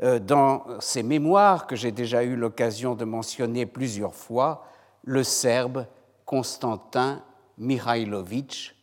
euh, 0.01 0.19
dans 0.19 0.63
ses 0.79 1.03
mémoires 1.03 1.67
que 1.67 1.75
j'ai 1.75 1.91
déjà 1.91 2.23
eu 2.23 2.35
l'occasion 2.35 2.95
de 2.95 3.05
mentionner 3.05 3.65
plusieurs 3.65 4.15
fois, 4.15 4.65
le 5.03 5.23
Serbe 5.23 5.85
Constantin 6.25 7.21
Mihailovic, 7.57 8.75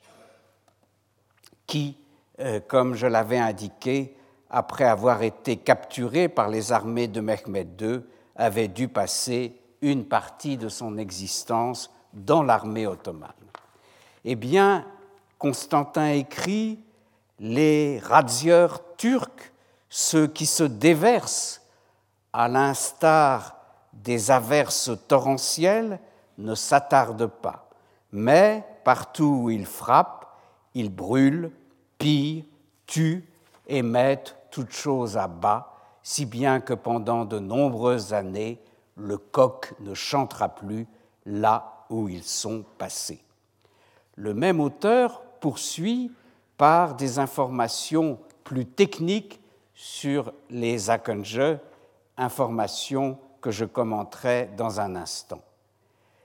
qui, 1.66 1.96
euh, 2.40 2.60
comme 2.60 2.94
je 2.94 3.06
l'avais 3.06 3.38
indiqué, 3.38 4.16
après 4.50 4.84
avoir 4.84 5.22
été 5.22 5.56
capturé 5.56 6.28
par 6.28 6.48
les 6.48 6.72
armées 6.72 7.08
de 7.08 7.20
Mehmed 7.20 7.80
II, 7.80 8.00
avait 8.36 8.68
dû 8.68 8.88
passer 8.88 9.58
une 9.80 10.04
partie 10.04 10.56
de 10.56 10.68
son 10.68 10.98
existence 10.98 11.90
dans 12.12 12.42
l'armée 12.42 12.86
ottomane. 12.86 13.30
Eh 14.24 14.34
bien, 14.34 14.86
Constantin 15.38 16.10
écrit 16.10 16.80
Les 17.38 17.98
razzieurs 17.98 18.80
turcs, 18.96 19.52
ceux 19.88 20.26
qui 20.26 20.46
se 20.46 20.64
déversent 20.64 21.62
à 22.32 22.48
l'instar 22.48 23.56
des 23.92 24.30
averses 24.30 24.90
torrentielles, 25.08 26.00
ne 26.38 26.54
s'attardent 26.54 27.28
pas, 27.28 27.70
mais 28.12 28.62
partout 28.84 29.40
où 29.42 29.50
ils 29.50 29.66
frappent, 29.66 30.26
ils 30.74 30.90
brûlent, 30.90 31.50
pillent, 31.98 32.44
tuent 32.86 33.24
et 33.66 33.82
mettent 33.82 34.36
toutes 34.50 34.72
choses 34.72 35.16
à 35.16 35.28
bas, 35.28 35.74
si 36.02 36.24
bien 36.24 36.60
que 36.60 36.74
pendant 36.74 37.24
de 37.24 37.38
nombreuses 37.38 38.12
années, 38.12 38.60
le 38.96 39.18
coq 39.18 39.74
ne 39.80 39.94
chantera 39.94 40.48
plus 40.48 40.86
là 41.24 41.84
où 41.90 42.08
ils 42.08 42.22
sont 42.22 42.64
passés. 42.78 43.22
Le 44.14 44.32
même 44.32 44.60
auteur 44.60 45.22
poursuit 45.40 46.10
par 46.56 46.94
des 46.94 47.18
informations 47.18 48.18
plus 48.44 48.66
techniques 48.66 49.40
sur 49.74 50.32
les 50.48 50.88
Akenje, 50.88 51.58
informations 52.16 53.18
que 53.40 53.50
je 53.50 53.64
commenterai 53.64 54.50
dans 54.56 54.80
un 54.80 54.96
instant. 54.96 55.42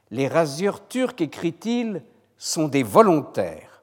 Les 0.09 0.27
rasieurs 0.27 0.87
turcs, 0.87 1.19
écrit-il, 1.19 2.03
sont 2.37 2.67
des 2.67 2.83
volontaires. 2.83 3.81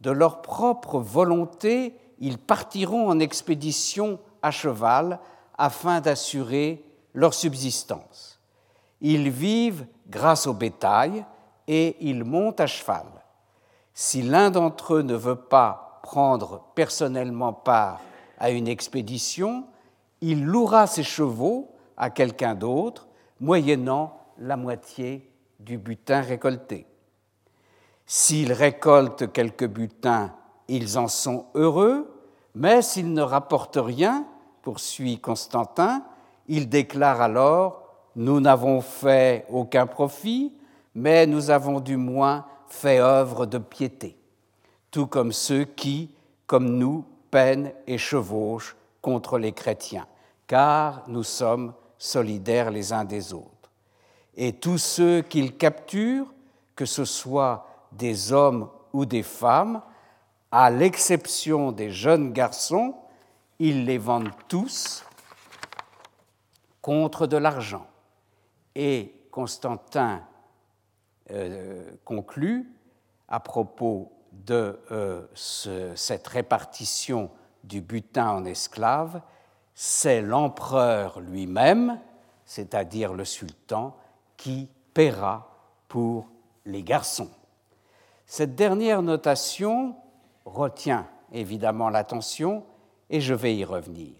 De 0.00 0.10
leur 0.10 0.40
propre 0.42 0.98
volonté, 0.98 1.94
ils 2.20 2.38
partiront 2.38 3.08
en 3.08 3.18
expédition 3.20 4.18
à 4.42 4.50
cheval 4.50 5.20
afin 5.56 6.00
d'assurer 6.00 6.84
leur 7.14 7.34
subsistance. 7.34 8.40
Ils 9.00 9.30
vivent 9.30 9.86
grâce 10.08 10.46
au 10.46 10.54
bétail 10.54 11.24
et 11.66 11.96
ils 12.00 12.24
montent 12.24 12.60
à 12.60 12.66
cheval. 12.66 13.06
Si 13.94 14.22
l'un 14.22 14.50
d'entre 14.50 14.94
eux 14.94 15.02
ne 15.02 15.14
veut 15.14 15.36
pas 15.36 16.00
prendre 16.02 16.64
personnellement 16.74 17.52
part 17.52 18.00
à 18.38 18.50
une 18.50 18.68
expédition, 18.68 19.66
il 20.20 20.44
louera 20.44 20.86
ses 20.86 21.02
chevaux 21.02 21.74
à 21.96 22.10
quelqu'un 22.10 22.54
d'autre, 22.54 23.08
moyennant 23.40 24.16
la 24.38 24.56
moitié 24.56 25.30
du 25.58 25.78
butin 25.78 26.20
récolté. 26.20 26.86
S'ils 28.06 28.52
récoltent 28.52 29.32
quelques 29.32 29.66
butins, 29.66 30.34
ils 30.68 30.98
en 30.98 31.08
sont 31.08 31.46
heureux, 31.54 32.08
mais 32.54 32.82
s'ils 32.82 33.12
ne 33.12 33.22
rapportent 33.22 33.78
rien, 33.80 34.26
poursuit 34.62 35.18
Constantin, 35.18 36.02
il 36.46 36.68
déclare 36.68 37.20
alors 37.20 37.82
Nous 38.16 38.40
n'avons 38.40 38.80
fait 38.80 39.46
aucun 39.50 39.86
profit, 39.86 40.52
mais 40.94 41.26
nous 41.26 41.50
avons 41.50 41.80
du 41.80 41.96
moins 41.96 42.44
fait 42.68 42.98
œuvre 42.98 43.46
de 43.46 43.58
piété, 43.58 44.16
tout 44.90 45.06
comme 45.06 45.32
ceux 45.32 45.64
qui, 45.64 46.10
comme 46.46 46.76
nous, 46.76 47.04
peinent 47.30 47.72
et 47.86 47.98
chevauchent 47.98 48.76
contre 49.00 49.38
les 49.38 49.52
chrétiens, 49.52 50.06
car 50.46 51.04
nous 51.06 51.22
sommes 51.22 51.72
solidaires 51.98 52.70
les 52.70 52.92
uns 52.92 53.04
des 53.04 53.32
autres. 53.32 53.70
Et 54.36 54.52
tous 54.52 54.78
ceux 54.78 55.22
qu'ils 55.22 55.56
capturent, 55.56 56.32
que 56.76 56.84
ce 56.84 57.04
soit 57.04 57.66
des 57.92 58.32
hommes 58.32 58.68
ou 58.92 59.04
des 59.04 59.22
femmes, 59.22 59.82
à 60.50 60.70
l'exception 60.70 61.72
des 61.72 61.90
jeunes 61.90 62.32
garçons, 62.32 62.94
ils 63.58 63.84
les 63.84 63.98
vendent 63.98 64.32
tous 64.48 65.04
contre 66.80 67.26
de 67.26 67.36
l'argent. 67.36 67.86
Et 68.74 69.14
Constantin 69.30 70.22
euh, 71.30 71.90
conclut 72.04 72.72
à 73.28 73.40
propos 73.40 74.12
de 74.32 74.80
euh, 74.90 75.26
cette 75.34 76.26
répartition 76.26 77.30
du 77.64 77.80
butin 77.80 78.30
en 78.30 78.44
esclaves, 78.44 79.20
c'est 79.74 80.22
l'empereur 80.22 81.20
lui-même, 81.20 82.00
c'est-à-dire 82.44 83.12
le 83.12 83.24
sultan, 83.24 83.96
qui 84.36 84.68
paiera 84.94 85.50
pour 85.88 86.28
les 86.64 86.82
garçons. 86.82 87.30
Cette 88.26 88.54
dernière 88.54 89.02
notation 89.02 89.96
retient 90.48 91.06
évidemment 91.32 91.90
l'attention 91.90 92.64
et 93.10 93.20
je 93.20 93.34
vais 93.34 93.56
y 93.56 93.64
revenir. 93.64 94.14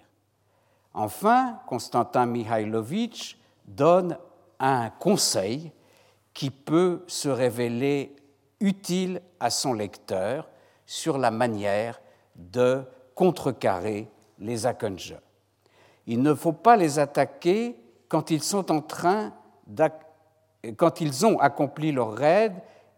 Enfin, 0.95 1.61
Constantin 1.67 2.27
Mihailovitch 2.27 3.38
donne 3.67 4.19
un 4.59 4.91
conseil 4.91 5.73
qui 6.35 6.51
peut 6.51 7.05
se 7.07 7.29
révéler 7.29 8.17
utile 8.61 9.23
à 9.41 9.51
son 9.51 9.73
lecteur 9.73 10.49
sur 10.87 11.19
la 11.19 11.31
manière 11.31 12.01
de 12.37 12.83
contrecarrer 13.14 14.09
les 14.38 14.67
Akenja. 14.67 15.21
Il 16.07 16.23
ne 16.23 16.35
faut 16.35 16.53
pas 16.53 16.77
les 16.77 16.99
attaquer 16.99 17.77
quand 18.09 18.31
ils 18.31 18.43
sont 18.43 18.71
en 18.73 18.81
train 18.81 19.33
quand 20.77 21.01
ils 21.01 21.27
ont 21.27 21.38
accompli 21.38 21.93
leur 21.93 22.12
raid 22.14 22.53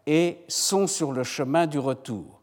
et 0.06 0.44
sont 0.48 0.86
sur 0.86 1.12
le 1.12 1.24
chemin 1.24 1.66
du 1.66 1.78
retour. 1.78 2.39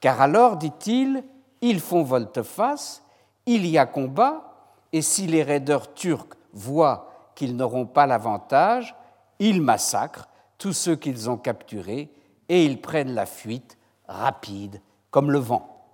Car 0.00 0.20
alors, 0.20 0.56
dit-il, 0.56 1.22
ils 1.60 1.80
font 1.80 2.02
volte-face, 2.02 3.02
il 3.46 3.66
y 3.66 3.78
a 3.78 3.86
combat, 3.86 4.50
et 4.92 5.02
si 5.02 5.26
les 5.26 5.42
raideurs 5.42 5.94
turcs 5.94 6.36
voient 6.52 7.32
qu'ils 7.34 7.56
n'auront 7.56 7.86
pas 7.86 8.06
l'avantage, 8.06 8.94
ils 9.38 9.62
massacrent 9.62 10.28
tous 10.58 10.72
ceux 10.72 10.96
qu'ils 10.96 11.30
ont 11.30 11.36
capturés 11.36 12.12
et 12.48 12.64
ils 12.64 12.80
prennent 12.80 13.14
la 13.14 13.26
fuite 13.26 13.78
rapide 14.08 14.82
comme 15.10 15.30
le 15.30 15.38
vent. 15.38 15.86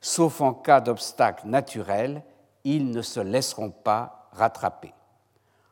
Sauf 0.00 0.40
en 0.40 0.54
cas 0.54 0.80
d'obstacle 0.80 1.46
naturel, 1.46 2.22
ils 2.64 2.90
ne 2.90 3.02
se 3.02 3.20
laisseront 3.20 3.70
pas 3.70 4.28
rattraper. 4.32 4.94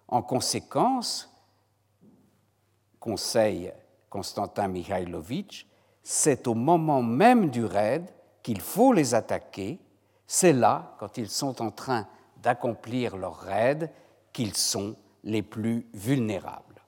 En 0.09 0.23
conséquence, 0.23 1.31
conseille 3.01 3.73
Constantin 4.11 4.69
Mihailovitch, 4.69 5.67
c'est 6.11 6.49
au 6.49 6.55
moment 6.55 7.03
même 7.03 7.51
du 7.51 7.66
raid 7.66 8.03
qu'il 8.42 8.62
faut 8.62 8.94
les 8.94 9.14
attaquer, 9.14 9.79
c'est 10.27 10.55
là, 10.55 10.94
quand 10.99 11.18
ils 11.18 11.29
sont 11.29 11.61
en 11.61 11.71
train 11.71 12.07
d'accomplir 12.42 13.18
leur 13.18 13.37
raid, 13.37 13.90
qu'ils 14.33 14.57
sont 14.57 14.97
les 15.23 15.42
plus 15.42 15.87
vulnérables. 15.92 16.81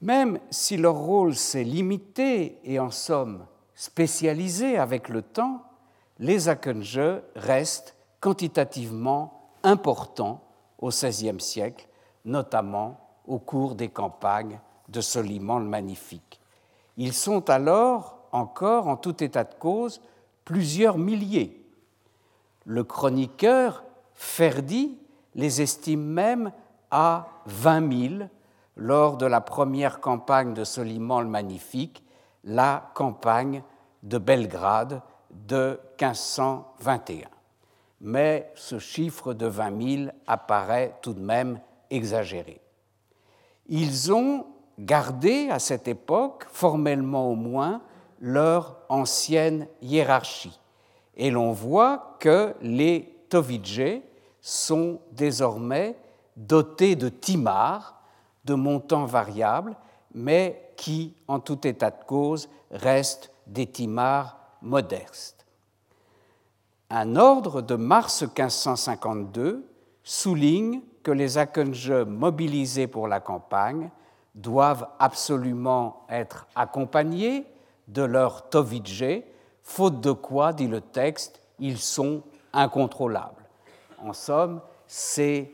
Même 0.00 0.38
si 0.48 0.76
leur 0.76 0.94
rôle 0.94 1.34
s'est 1.34 1.64
limité 1.64 2.60
et 2.62 2.78
en 2.78 2.92
somme 2.92 3.46
spécialisé 3.74 4.78
avec 4.78 5.08
le 5.08 5.22
temps, 5.22 5.64
les 6.20 6.48
Akenje 6.48 7.20
restent 7.34 7.96
quantitativement 8.20 9.50
importants 9.64 10.40
au 10.78 10.90
XVIe 10.90 11.40
siècle, 11.40 11.88
notamment 12.24 13.00
au 13.26 13.40
cours 13.40 13.74
des 13.74 13.88
campagnes 13.88 14.60
de 14.88 15.00
Soliman 15.00 15.58
le 15.58 15.64
Magnifique. 15.64 16.31
Ils 16.96 17.12
sont 17.12 17.48
alors 17.50 18.18
encore, 18.32 18.88
en 18.88 18.96
tout 18.96 19.22
état 19.22 19.44
de 19.44 19.54
cause, 19.54 20.00
plusieurs 20.44 20.98
milliers. 20.98 21.64
Le 22.64 22.84
chroniqueur 22.84 23.84
Ferdi 24.14 24.98
les 25.34 25.62
estime 25.62 26.04
même 26.04 26.52
à 26.90 27.28
20 27.46 28.08
000 28.08 28.14
lors 28.76 29.16
de 29.16 29.26
la 29.26 29.40
première 29.40 30.00
campagne 30.00 30.54
de 30.54 30.64
Soliman 30.64 31.20
le 31.20 31.28
Magnifique, 31.28 32.04
la 32.44 32.90
campagne 32.94 33.62
de 34.02 34.18
Belgrade 34.18 35.02
de 35.30 35.80
1521. 36.00 37.28
Mais 38.00 38.50
ce 38.54 38.78
chiffre 38.78 39.32
de 39.32 39.46
20 39.46 39.96
000 39.96 40.10
apparaît 40.26 40.96
tout 41.02 41.14
de 41.14 41.20
même 41.20 41.60
exagéré. 41.90 42.60
Ils 43.68 44.12
ont 44.12 44.46
gardé 44.78 45.48
à 45.50 45.58
cette 45.58 45.88
époque, 45.88 46.46
formellement 46.50 47.30
au 47.30 47.34
moins, 47.34 47.82
leur 48.20 48.76
ancienne 48.88 49.66
hiérarchie. 49.80 50.58
Et 51.16 51.30
l'on 51.30 51.52
voit 51.52 52.16
que 52.20 52.54
les 52.62 53.08
Tovidjé 53.28 54.02
sont 54.40 55.00
désormais 55.12 55.96
dotés 56.36 56.96
de 56.96 57.08
timars 57.08 58.02
de 58.44 58.54
montants 58.54 59.06
variables, 59.06 59.76
mais 60.14 60.72
qui, 60.76 61.14
en 61.28 61.40
tout 61.40 61.66
état 61.66 61.90
de 61.90 62.04
cause, 62.04 62.48
restent 62.70 63.32
des 63.46 63.66
timars 63.66 64.38
modestes. 64.60 65.46
Un 66.90 67.16
ordre 67.16 67.62
de 67.62 67.74
mars 67.74 68.22
1552 68.22 69.66
souligne 70.02 70.82
que 71.02 71.10
les 71.10 71.38
Akenje 71.38 72.04
mobilisés 72.04 72.86
pour 72.86 73.08
la 73.08 73.20
campagne 73.20 73.90
doivent 74.34 74.86
absolument 74.98 76.04
être 76.08 76.46
accompagnés 76.54 77.46
de 77.88 78.02
leurs 78.02 78.48
Tovidje, 78.48 79.22
faute 79.62 80.00
de 80.00 80.12
quoi, 80.12 80.52
dit 80.52 80.68
le 80.68 80.80
texte, 80.80 81.40
ils 81.58 81.78
sont 81.78 82.22
incontrôlables. 82.52 83.44
En 83.98 84.12
somme, 84.12 84.60
ces 84.86 85.52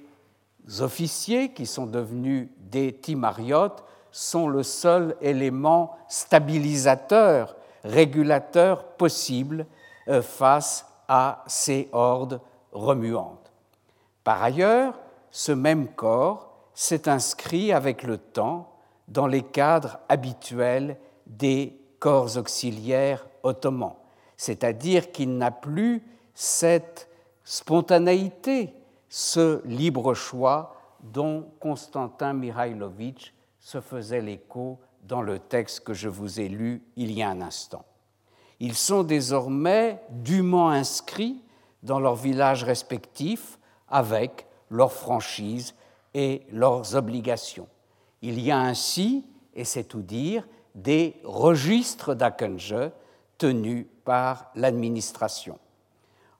officiers 0.81 1.53
qui 1.53 1.67
sont 1.67 1.87
devenus 1.87 2.49
des 2.59 2.93
timariotes 2.93 3.85
sont 4.11 4.49
le 4.49 4.63
seul 4.63 5.17
élément 5.21 5.97
stabilisateur, 6.09 7.57
régulateur 7.85 8.85
possible 8.85 9.67
euh, 10.09 10.23
face 10.23 10.87
à 11.09 11.45
ces 11.47 11.89
hordes 11.93 12.41
remuantes. 12.73 13.53
Par 14.25 14.43
ailleurs, 14.43 14.99
ce 15.31 15.53
même 15.53 15.89
corps 15.89 16.48
s'est 16.81 17.09
inscrit 17.09 17.73
avec 17.73 18.05
le 18.05 18.19
temps 18.19 18.71
dans 19.09 19.27
les 19.27 19.43
cadres 19.43 19.99
habituels 20.09 20.97
des 21.27 21.77
corps 21.99 22.37
auxiliaires 22.37 23.27
ottomans, 23.43 23.97
c'est-à-dire 24.37 25.11
qu'il 25.11 25.37
n'a 25.39 25.51
plus 25.51 26.05
cette 26.35 27.09
spontanéité, 27.43 28.75
ce 29.09 29.61
libre 29.67 30.15
choix 30.15 30.77
dont 31.01 31.51
Constantin 31.59 32.33
Mihailovitch 32.33 33.35
se 33.59 33.81
faisait 33.81 34.21
l'écho 34.21 34.79
dans 35.03 35.23
le 35.23 35.41
texte 35.41 35.81
que 35.81 35.95
je 35.95 36.09
vous 36.09 36.39
ai 36.39 36.49
lu 36.49 36.85
il 36.95 37.11
y 37.11 37.25
a 37.25 37.29
un 37.29 37.41
instant. 37.41 37.85
Ils 38.61 38.77
sont 38.77 39.03
désormais 39.03 40.01
dûment 40.11 40.71
inscrits 40.71 41.43
dans 41.83 41.99
leurs 41.99 42.15
villages 42.15 42.63
respectifs 42.63 43.59
avec 43.89 44.47
leurs 44.71 44.93
franchises 44.93 45.75
et 46.19 46.43
leurs 46.51 46.97
obligations. 46.97 47.69
Il 48.23 48.41
y 48.41 48.51
a 48.51 48.59
ainsi, 48.59 49.25
et 49.55 49.65
c'est 49.65 49.85
tout 49.85 50.03
dire, 50.03 50.49
des 50.75 51.15
registres 51.23 52.13
d'Akenje 52.13 52.91
tenus 53.39 53.87
par 54.05 54.51
l'administration. 54.57 55.61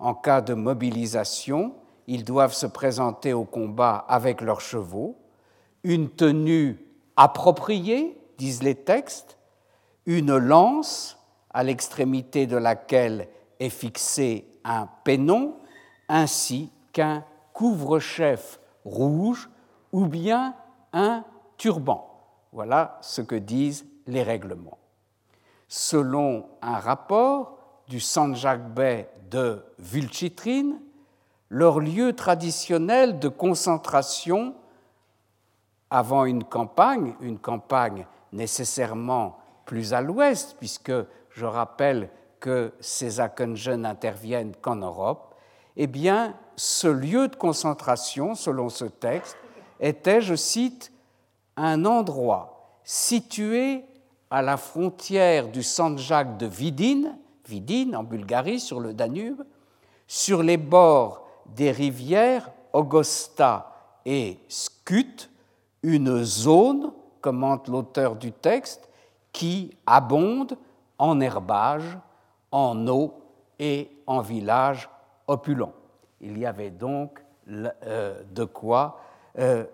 En 0.01 0.15
cas 0.15 0.41
de 0.41 0.55
mobilisation, 0.55 1.77
ils 2.09 2.25
doivent 2.25 2.55
se 2.55 2.67
présenter 2.67 3.33
au 3.33 3.45
combat 3.45 4.05
avec 4.09 4.41
leurs 4.41 4.61
chevaux, 4.61 5.15
une 5.85 6.11
tenue 6.11 6.85
appropriée, 7.17 8.21
disent 8.37 8.65
les 8.65 8.75
textes, 8.75 9.39
une 10.07 10.37
lance 10.37 11.25
à 11.51 11.63
l'extrémité 11.63 12.49
de 12.49 12.57
laquelle 12.57 13.29
est 13.61 13.71
fixé 13.71 14.45
un 14.65 14.89
pénon, 15.05 15.55
ainsi 16.09 16.73
qu'un 16.93 17.25
couvre-chef 17.53 18.59
rouge 18.85 19.49
ou 19.93 20.07
bien 20.07 20.55
un 20.93 21.25
turban. 21.57 22.05
Voilà 22.53 22.99
ce 23.01 23.23
que 23.23 23.35
disent 23.35 23.87
les 24.07 24.23
règlements. 24.23 24.79
Selon 25.69 26.47
un 26.63 26.79
rapport 26.79 27.59
du 27.89 28.01
Sanjakbey 28.01 29.09
de 29.31 29.65
Vulchitrine, 29.79 30.81
leur 31.51 31.81
lieu 31.81 32.15
traditionnel 32.15 33.19
de 33.19 33.29
concentration 33.29 34.55
avant 35.91 36.25
une 36.25 36.45
campagne, 36.45 37.15
une 37.21 37.39
campagne 37.39 38.07
nécessairement 38.33 39.39
plus 39.65 39.95
à 39.95 40.01
l'ouest, 40.01 40.57
puisque 40.59 40.93
je 41.31 41.47
rappelle 41.47 42.11
que 42.41 42.73
ces 42.81 43.21
Akenje 43.21 43.71
n'interviennent 43.71 44.55
qu'en 44.61 44.77
Europe, 44.77 45.35
eh 45.77 45.87
bien, 45.87 46.35
ce 46.57 46.89
lieu 46.89 47.29
de 47.29 47.37
concentration, 47.37 48.35
selon 48.35 48.69
ce 48.69 48.85
texte, 48.85 49.37
était, 49.81 50.21
je 50.21 50.35
cite, 50.35 50.93
un 51.57 51.85
endroit 51.85 52.79
situé 52.85 53.85
à 54.31 54.43
la 54.43 54.57
frontière 54.57 55.49
du 55.49 55.63
Sanjak 55.63 56.37
de 56.37 56.47
Vidin, 56.47 57.17
Vidin 57.47 57.95
en 57.95 58.03
Bulgarie, 58.03 58.61
sur 58.61 58.81
le 58.81 58.93
Danube, 58.93 59.43
sur 60.07 60.43
les 60.43 60.57
bords 60.57 61.27
des 61.47 61.71
rivières 61.71 62.51
Augusta 62.73 63.73
et 64.05 64.39
Skut, 64.49 65.31
une 65.83 66.23
zone, 66.25 66.93
commente 67.21 67.69
l'auteur 67.69 68.17
du 68.17 68.33
texte, 68.33 68.89
qui 69.33 69.77
abonde 69.87 70.57
en 70.99 71.21
herbage, 71.21 71.99
en 72.51 72.87
eau 72.89 73.15
et 73.59 73.91
en 74.07 74.21
village 74.21 74.89
opulent. 75.27 75.73
Il 76.21 76.39
y 76.39 76.47
avait 76.47 76.71
donc 76.71 77.23
euh, 77.49 78.23
de 78.31 78.45
quoi 78.45 79.01
euh, 79.39 79.65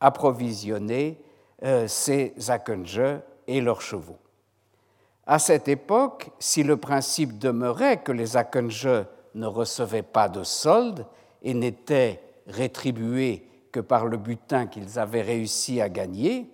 approvisionner 0.00 1.20
euh, 1.62 1.88
ces 1.88 2.34
Akenje 2.48 3.20
et 3.46 3.60
leurs 3.60 3.80
chevaux. 3.80 4.18
À 5.26 5.38
cette 5.38 5.68
époque, 5.68 6.30
si 6.38 6.62
le 6.62 6.76
principe 6.76 7.38
demeurait 7.38 8.02
que 8.02 8.12
les 8.12 8.36
Akenje 8.36 9.06
ne 9.34 9.46
recevaient 9.46 10.02
pas 10.02 10.28
de 10.28 10.42
solde 10.42 11.06
et 11.42 11.54
n'étaient 11.54 12.20
rétribués 12.46 13.48
que 13.72 13.80
par 13.80 14.06
le 14.06 14.18
butin 14.18 14.66
qu'ils 14.66 14.98
avaient 14.98 15.22
réussi 15.22 15.80
à 15.80 15.88
gagner, 15.88 16.50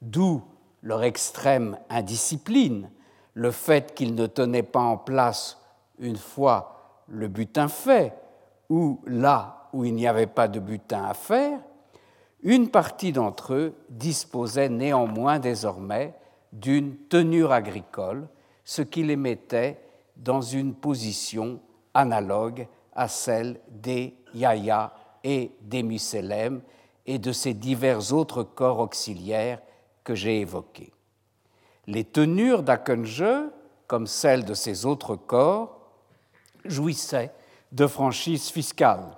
d'où 0.00 0.42
leur 0.82 1.02
extrême 1.02 1.78
indiscipline, 1.90 2.90
le 3.34 3.50
fait 3.50 3.94
qu'ils 3.94 4.14
ne 4.14 4.26
tenaient 4.26 4.62
pas 4.62 4.80
en 4.80 4.96
place 4.96 5.58
une 5.98 6.16
fois 6.16 7.04
le 7.08 7.28
butin 7.28 7.68
fait, 7.68 8.14
ou 8.68 9.00
là 9.06 9.68
où 9.72 9.84
il 9.84 9.94
n'y 9.94 10.06
avait 10.06 10.26
pas 10.26 10.48
de 10.48 10.58
butin 10.58 11.04
à 11.04 11.14
faire, 11.14 11.60
une 12.42 12.70
partie 12.70 13.12
d'entre 13.12 13.54
eux 13.54 13.74
disposait 13.88 14.68
néanmoins 14.68 15.38
désormais 15.38 16.14
d'une 16.52 16.96
tenure 16.96 17.52
agricole, 17.52 18.28
ce 18.64 18.82
qui 18.82 19.02
les 19.02 19.16
mettait 19.16 19.80
dans 20.16 20.40
une 20.40 20.74
position 20.74 21.60
analogue 21.94 22.68
à 22.94 23.08
celle 23.08 23.60
des 23.68 24.14
Yaya 24.34 24.92
et 25.24 25.52
des 25.60 25.82
Musélem 25.82 26.62
et 27.06 27.18
de 27.18 27.32
ces 27.32 27.54
divers 27.54 28.12
autres 28.12 28.42
corps 28.42 28.78
auxiliaires 28.78 29.60
que 30.04 30.14
j'ai 30.14 30.40
évoqués. 30.40 30.92
Les 31.86 32.04
tenures 32.04 32.62
d'Akenje, 32.62 33.50
comme 33.86 34.06
celles 34.06 34.44
de 34.44 34.54
ces 34.54 34.86
autres 34.86 35.16
corps, 35.16 35.78
jouissaient 36.64 37.32
de 37.72 37.86
franchises 37.86 38.48
fiscales, 38.48 39.16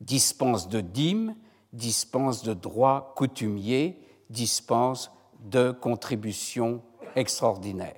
dispense 0.00 0.68
de 0.68 0.80
dîmes, 0.80 1.34
dispense 1.72 2.42
de 2.42 2.54
droits 2.54 3.12
coutumiers, 3.16 4.00
dispense 4.30 5.10
de 5.40 5.70
contributions 5.70 6.82
extraordinaires. 7.14 7.94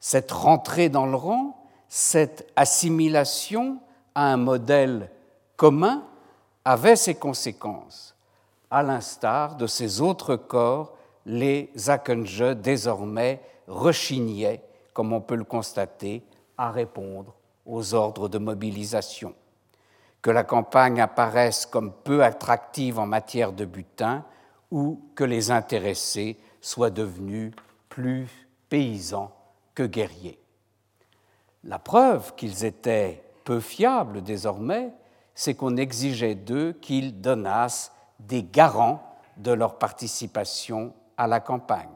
Cette 0.00 0.32
rentrée 0.32 0.88
dans 0.88 1.06
le 1.06 1.16
rang 1.16 1.62
cette 1.94 2.50
assimilation 2.56 3.78
à 4.14 4.32
un 4.32 4.38
modèle 4.38 5.10
commun 5.58 6.02
avait 6.64 6.96
ses 6.96 7.16
conséquences, 7.16 8.16
à 8.70 8.82
l'instar 8.82 9.56
de 9.56 9.66
ces 9.66 10.00
autres 10.00 10.36
corps 10.36 10.94
les 11.26 11.70
Akenje 11.88 12.56
désormais 12.56 13.42
rechignaient, 13.68 14.62
comme 14.94 15.12
on 15.12 15.20
peut 15.20 15.34
le 15.34 15.44
constater, 15.44 16.22
à 16.56 16.70
répondre 16.70 17.34
aux 17.66 17.92
ordres 17.92 18.30
de 18.30 18.38
mobilisation. 18.38 19.34
Que 20.22 20.30
la 20.30 20.44
campagne 20.44 21.00
apparaisse 21.00 21.66
comme 21.66 21.92
peu 21.92 22.22
attractive 22.22 22.98
en 22.98 23.06
matière 23.06 23.52
de 23.52 23.64
butin 23.64 24.24
ou 24.70 25.00
que 25.14 25.24
les 25.24 25.50
intéressés 25.50 26.38
soient 26.60 26.90
devenus 26.90 27.52
plus 27.88 28.28
paysans 28.68 29.32
que 29.74 29.82
guerriers. 29.82 30.38
La 31.64 31.78
preuve 31.78 32.34
qu'ils 32.36 32.64
étaient 32.64 33.22
peu 33.44 33.60
fiables 33.60 34.22
désormais, 34.22 34.92
c'est 35.34 35.54
qu'on 35.54 35.76
exigeait 35.76 36.34
d'eux 36.34 36.72
qu'ils 36.80 37.20
donnassent 37.20 37.92
des 38.20 38.42
garants 38.42 39.02
de 39.36 39.52
leur 39.52 39.78
participation 39.78 40.94
à 41.16 41.26
la 41.26 41.40
campagne. 41.40 41.88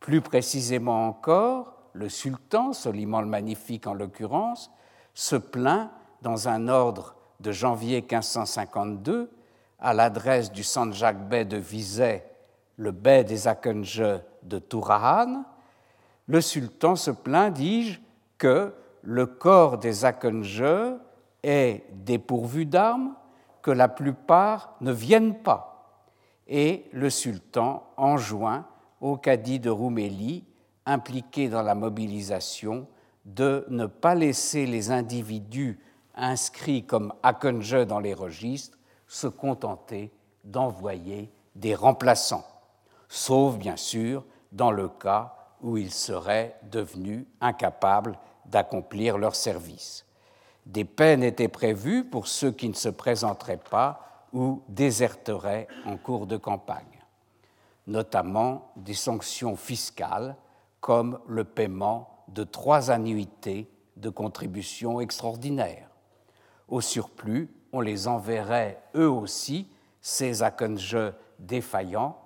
Plus 0.00 0.20
précisément 0.20 1.06
encore, 1.08 1.74
le 1.92 2.08
sultan, 2.08 2.72
Soliman 2.72 3.20
le 3.20 3.26
Magnifique 3.26 3.86
en 3.86 3.94
l'occurrence, 3.94 4.70
se 5.14 5.36
plaint 5.36 5.90
dans 6.22 6.48
un 6.48 6.68
ordre 6.68 7.16
de 7.42 7.52
janvier 7.52 8.00
1552 8.00 9.28
à 9.78 9.92
l'adresse 9.92 10.52
du 10.52 10.62
Sanjak 10.62 11.28
Bey 11.28 11.44
de 11.44 11.56
Vizet, 11.56 12.24
le 12.76 12.92
bey 12.92 13.24
des 13.24 13.48
Akenje 13.48 14.20
de 14.44 14.58
Tourahan. 14.58 15.44
Le 16.28 16.40
sultan 16.40 16.94
se 16.94 17.10
plaint, 17.10 17.52
dis-je, 17.52 17.98
que 18.38 18.72
le 19.02 19.26
corps 19.26 19.78
des 19.78 20.04
Akenje 20.04 20.94
est 21.42 21.84
dépourvu 21.92 22.64
d'armes, 22.64 23.14
que 23.60 23.72
la 23.72 23.88
plupart 23.88 24.76
ne 24.80 24.92
viennent 24.92 25.42
pas. 25.42 25.98
Et 26.46 26.84
le 26.92 27.10
sultan 27.10 27.84
enjoint 27.96 28.66
au 29.00 29.16
cadi 29.16 29.58
de 29.58 29.70
Roumélie, 29.70 30.44
impliqué 30.86 31.48
dans 31.48 31.62
la 31.62 31.74
mobilisation, 31.74 32.86
de 33.24 33.66
ne 33.68 33.86
pas 33.86 34.14
laisser 34.14 34.66
les 34.66 34.90
individus 34.90 35.78
inscrits 36.14 36.84
comme 36.84 37.12
Akenje 37.22 37.86
dans 37.86 38.00
les 38.00 38.14
registres 38.14 38.78
se 39.06 39.26
contenter 39.26 40.12
d'envoyer 40.44 41.30
des 41.54 41.74
remplaçants, 41.74 42.46
sauf 43.08 43.56
bien 43.56 43.76
sûr 43.76 44.24
dans 44.52 44.70
le 44.70 44.88
cas 44.88 45.34
où 45.60 45.76
ils 45.76 45.92
seraient 45.92 46.58
devenus 46.64 47.26
incapables 47.40 48.18
d'accomplir 48.46 49.18
leur 49.18 49.34
service. 49.34 50.04
Des 50.66 50.84
peines 50.84 51.22
étaient 51.22 51.48
prévues 51.48 52.04
pour 52.04 52.26
ceux 52.26 52.52
qui 52.52 52.68
ne 52.68 52.74
se 52.74 52.88
présenteraient 52.88 53.56
pas 53.56 54.26
ou 54.32 54.62
déserteraient 54.68 55.68
en 55.84 55.96
cours 55.96 56.26
de 56.26 56.36
campagne, 56.36 57.04
notamment 57.86 58.72
des 58.76 58.94
sanctions 58.94 59.56
fiscales 59.56 60.36
comme 60.80 61.18
le 61.26 61.44
paiement 61.44 62.24
de 62.28 62.44
trois 62.44 62.90
annuités 62.90 63.70
de 63.96 64.08
contributions 64.08 65.00
extraordinaires. 65.00 65.91
Au 66.72 66.80
surplus, 66.80 67.50
on 67.70 67.82
les 67.82 68.08
enverrait 68.08 68.82
eux 68.94 69.10
aussi, 69.10 69.68
ces 70.00 70.42
Akenje 70.42 71.12
défaillants, 71.38 72.18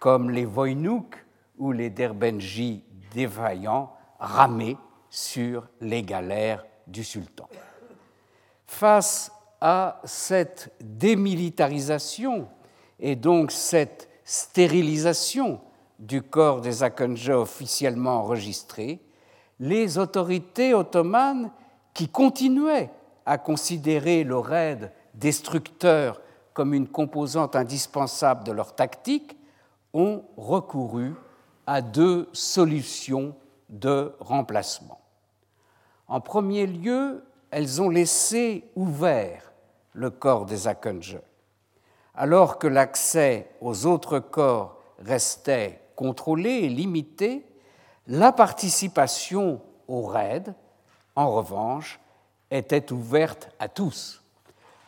comme 0.00 0.30
les 0.30 0.44
Voynouk 0.44 1.24
ou 1.58 1.70
les 1.70 1.90
Derbenji 1.90 2.82
défaillants, 3.12 3.92
ramés 4.18 4.76
sur 5.10 5.68
les 5.80 6.02
galères 6.02 6.66
du 6.88 7.04
sultan. 7.04 7.48
Face 8.66 9.30
à 9.60 10.00
cette 10.02 10.72
démilitarisation 10.80 12.48
et 12.98 13.14
donc 13.14 13.52
cette 13.52 14.10
stérilisation 14.24 15.60
du 16.00 16.20
corps 16.20 16.60
des 16.60 16.82
Akenje 16.82 17.30
officiellement 17.30 18.18
enregistrés, 18.22 19.00
les 19.60 19.98
autorités 19.98 20.74
ottomanes 20.74 21.52
qui 21.94 22.08
continuaient 22.08 22.90
à 23.26 23.38
considérer 23.38 24.24
le 24.24 24.38
raid 24.38 24.92
destructeur 25.14 26.20
comme 26.52 26.74
une 26.74 26.88
composante 26.88 27.56
indispensable 27.56 28.44
de 28.44 28.52
leur 28.52 28.74
tactique 28.74 29.36
ont 29.92 30.24
recouru 30.36 31.14
à 31.66 31.80
deux 31.80 32.28
solutions 32.32 33.34
de 33.68 34.14
remplacement. 34.20 35.00
En 36.08 36.20
premier 36.20 36.66
lieu, 36.66 37.24
elles 37.50 37.80
ont 37.80 37.88
laissé 37.88 38.64
ouvert 38.76 39.52
le 39.92 40.10
corps 40.10 40.44
des 40.44 40.68
Akenje. 40.68 41.18
Alors 42.14 42.58
que 42.58 42.66
l'accès 42.66 43.50
aux 43.60 43.86
autres 43.86 44.18
corps 44.18 44.78
restait 44.98 45.80
contrôlé 45.96 46.50
et 46.50 46.68
limité, 46.68 47.46
la 48.06 48.32
participation 48.32 49.60
au 49.88 50.02
raid, 50.02 50.54
en 51.16 51.30
revanche, 51.32 52.00
était 52.54 52.92
ouverte 52.92 53.48
à 53.58 53.68
tous, 53.68 54.22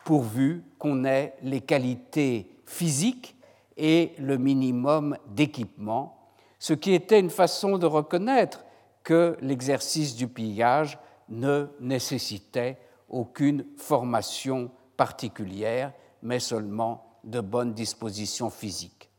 pourvu 0.05 0.63
qu'on 0.79 1.03
ait 1.03 1.33
les 1.43 1.61
qualités 1.61 2.49
physiques 2.65 3.35
et 3.75 4.13
le 4.19 4.37
minimum 4.37 5.17
d'équipement, 5.27 6.31
ce 6.59 6.73
qui 6.73 6.93
était 6.93 7.19
une 7.19 7.29
façon 7.29 7.77
de 7.77 7.85
reconnaître 7.85 8.63
que 9.03 9.37
l'exercice 9.41 10.15
du 10.15 10.27
pillage 10.27 10.97
ne 11.29 11.67
nécessitait 11.79 12.77
aucune 13.09 13.65
formation 13.75 14.71
particulière, 14.95 15.91
mais 16.23 16.39
seulement 16.39 17.19
de 17.23 17.41
bonnes 17.41 17.73
dispositions 17.73 18.49
physiques. 18.49 19.09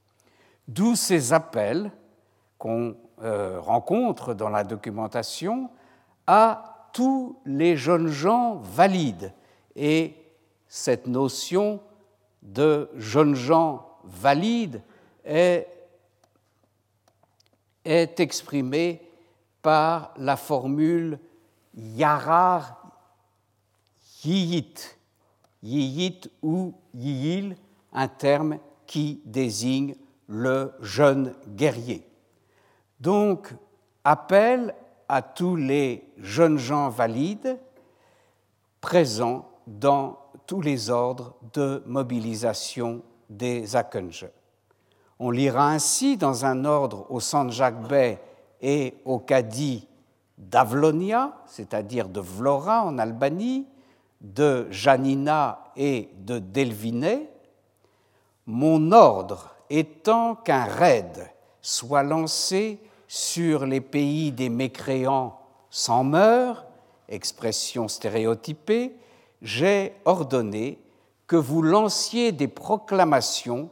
D'où 0.67 0.97
ces 0.97 1.33
appels 1.33 1.93
qu'on 2.57 2.97
euh, 3.23 3.61
rencontre 3.61 4.35
dans 4.35 4.49
la 4.49 4.65
documentation 4.65 5.71
à 6.27 6.78
tous 6.93 7.39
les 7.45 7.77
jeunes 7.77 8.09
gens 8.09 8.57
valides. 8.57 9.33
Et 9.77 10.15
cette 10.67 11.07
notion 11.07 11.81
de 12.43 12.91
jeunes 12.97 13.35
gens 13.35 13.87
valides 14.05 14.83
est, 15.25 15.67
exprimée 17.85 19.03
par 19.63 20.13
la 20.19 20.37
formule 20.37 21.19
Yarar 21.75 22.83
Yiyit, 24.25 24.99
Yiyit 25.63 26.31
ou 26.43 26.75
Yiyil, 26.95 27.57
un 27.93 28.09
terme 28.09 28.59
qui 28.87 29.23
désigne 29.25 29.95
le 30.27 30.73
jeune 30.81 31.35
guerrier. 31.49 32.07
Donc, 33.01 33.55
appel 34.05 34.75
à 35.09 35.23
tous 35.23 35.57
les 35.57 36.05
jeunes 36.19 36.59
gens 36.59 36.89
valides 36.91 37.59
présents 38.81 39.49
dans 39.67 40.19
tous 40.47 40.61
les 40.61 40.91
ordres 40.91 41.35
de 41.53 41.83
mobilisation 41.87 43.03
des 43.29 43.77
Akenje. 43.77 44.29
On 45.19 45.31
lira 45.31 45.71
ainsi 45.71 46.17
dans 46.17 46.45
un 46.45 46.65
ordre 46.65 47.07
au 47.11 47.21
Sanjak 47.21 47.89
Bey 47.89 48.19
et 48.61 48.95
au 49.05 49.19
Cadi 49.19 49.87
d'Avlonia, 50.37 51.33
c'est-à-dire 51.47 52.09
de 52.09 52.21
Vlora 52.21 52.85
en 52.85 52.99
Albanie, 52.99 53.67
de 54.21 54.67
Janina 54.71 55.65
et 55.77 56.11
de 56.19 56.39
Delvine, 56.39 57.21
mon 58.47 58.93
ordre 58.93 59.55
étant 59.69 60.35
qu'un 60.35 60.65
raid 60.65 61.31
soit 61.61 62.03
lancé 62.03 62.81
sur 63.09 63.67
les 63.67 63.81
pays 63.81 64.31
des 64.31 64.51
mécréants 64.51 65.41
sans 65.71 66.05
mœurs, 66.05 66.65
expression 67.09 67.89
stéréotypée, 67.89 68.95
j'ai 69.43 69.95
ordonné 70.05 70.79
que 71.27 71.37
vous 71.37 71.63
lanciez 71.63 72.33
des 72.33 72.49
proclamations 72.49 73.71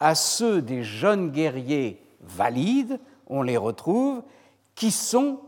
à 0.00 0.14
ceux 0.14 0.62
des 0.62 0.84
jeunes 0.84 1.30
guerriers 1.30 2.00
valides, 2.20 3.00
on 3.26 3.42
les 3.42 3.56
retrouve, 3.56 4.22
qui 4.74 4.92
sont 4.92 5.40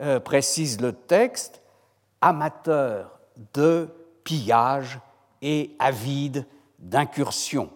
euh, 0.00 0.20
précise 0.20 0.80
le 0.80 0.92
texte, 0.92 1.62
amateur 2.20 3.18
de 3.54 3.88
pillage 4.22 5.00
et 5.40 5.74
avide 5.78 6.46
d'incursion. 6.78 7.70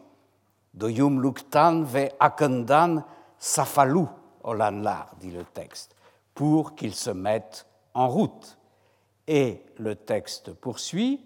Doyum 0.75 1.23
luktan 1.23 1.85
ve 1.85 2.11
akendan 2.19 3.05
safalu 3.39 4.07
dit 5.21 5.31
le 5.31 5.45
texte, 5.45 5.97
pour 6.35 6.75
qu'ils 6.75 6.95
se 6.95 7.11
mettent 7.11 7.67
en 7.95 8.09
route. 8.09 8.59
Et 9.27 9.63
le 9.79 9.95
texte 9.95 10.53
poursuit 10.53 11.25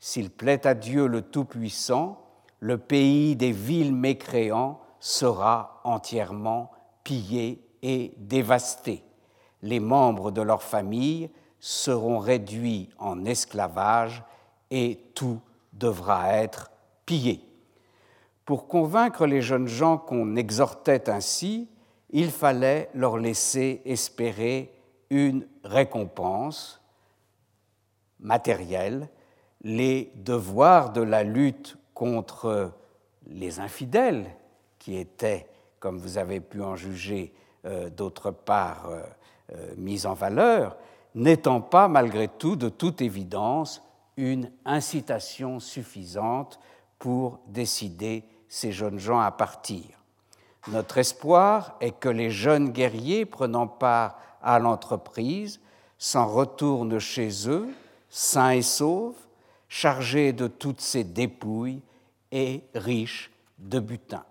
S'il 0.00 0.30
plaît 0.30 0.66
à 0.66 0.74
Dieu 0.74 1.06
le 1.06 1.22
Tout-Puissant, 1.22 2.22
le 2.60 2.78
pays 2.78 3.36
des 3.36 3.52
villes 3.52 3.94
mécréants 3.94 4.80
sera 4.98 5.80
entièrement 5.84 6.72
pillé 7.04 7.62
et 7.82 8.12
dévasté 8.16 9.06
les 9.66 9.80
membres 9.80 10.30
de 10.30 10.42
leur 10.42 10.62
famille 10.62 11.30
seront 11.58 12.18
réduits 12.18 12.88
en 12.98 13.24
esclavage 13.24 14.22
et 14.70 15.00
tout 15.14 15.40
devra 15.72 16.32
être 16.34 16.70
pillé. 17.04 17.44
Pour 18.44 18.68
convaincre 18.68 19.26
les 19.26 19.42
jeunes 19.42 19.66
gens 19.66 19.98
qu'on 19.98 20.36
exhortait 20.36 21.10
ainsi, 21.10 21.68
il 22.10 22.30
fallait 22.30 22.90
leur 22.94 23.18
laisser 23.18 23.82
espérer 23.84 24.72
une 25.10 25.46
récompense 25.64 26.80
matérielle, 28.20 29.08
les 29.62 30.12
devoirs 30.16 30.92
de 30.92 31.02
la 31.02 31.22
lutte 31.22 31.76
contre 31.94 32.72
les 33.26 33.60
infidèles, 33.60 34.26
qui 34.78 34.96
étaient, 34.96 35.48
comme 35.80 35.98
vous 35.98 36.18
avez 36.18 36.40
pu 36.40 36.62
en 36.62 36.76
juger, 36.76 37.34
euh, 37.64 37.90
d'autre 37.90 38.30
part 38.30 38.86
euh, 38.88 39.02
euh, 39.52 39.74
mis 39.76 40.06
en 40.06 40.14
valeur, 40.14 40.76
n'étant 41.16 41.60
pas 41.60 41.88
malgré 41.88 42.28
tout, 42.28 42.54
de 42.54 42.68
toute 42.68 43.00
évidence, 43.00 43.82
une 44.16 44.50
incitation 44.64 45.58
suffisante 45.58 46.60
pour 46.98 47.40
décider 47.48 48.24
ces 48.48 48.70
jeunes 48.70 48.98
gens 48.98 49.18
à 49.18 49.32
partir. 49.32 49.82
Notre 50.68 50.98
espoir 50.98 51.76
est 51.80 51.92
que 51.92 52.08
les 52.08 52.30
jeunes 52.30 52.70
guerriers 52.70 53.24
prenant 53.24 53.68
part 53.68 54.18
à 54.42 54.58
l'entreprise 54.58 55.60
s'en 55.98 56.26
retournent 56.26 56.98
chez 56.98 57.48
eux, 57.48 57.68
sains 58.08 58.50
et 58.50 58.62
saufs, 58.62 59.16
chargés 59.68 60.32
de 60.32 60.46
toutes 60.46 60.80
ces 60.80 61.04
dépouilles 61.04 61.82
et 62.32 62.62
riches 62.74 63.30
de 63.58 63.78
butin. 63.78 64.24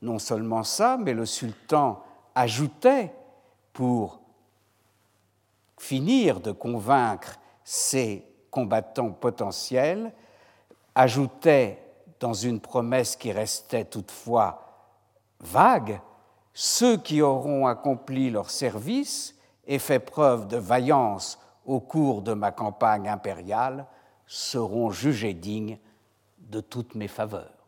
Non 0.00 0.18
seulement 0.18 0.64
ça, 0.64 0.96
mais 0.98 1.12
le 1.12 1.26
sultan 1.26 2.02
ajoutait, 2.34 3.12
pour 3.72 4.20
finir 5.78 6.40
de 6.40 6.52
convaincre 6.52 7.38
ces 7.64 8.26
combattants 8.50 9.10
potentiels, 9.10 10.12
ajoutait 10.94 11.78
dans 12.20 12.34
une 12.34 12.60
promesse 12.60 13.16
qui 13.16 13.32
restait 13.32 13.84
toutefois 13.84 14.71
vague, 15.42 16.00
ceux 16.54 16.96
qui 16.96 17.22
auront 17.22 17.66
accompli 17.66 18.30
leur 18.30 18.50
service 18.50 19.36
et 19.66 19.78
fait 19.78 19.98
preuve 19.98 20.48
de 20.48 20.56
vaillance 20.56 21.38
au 21.66 21.80
cours 21.80 22.22
de 22.22 22.32
ma 22.32 22.50
campagne 22.50 23.08
impériale 23.08 23.86
seront 24.26 24.90
jugés 24.90 25.34
dignes 25.34 25.78
de 26.38 26.60
toutes 26.60 26.94
mes 26.94 27.08
faveurs. 27.08 27.66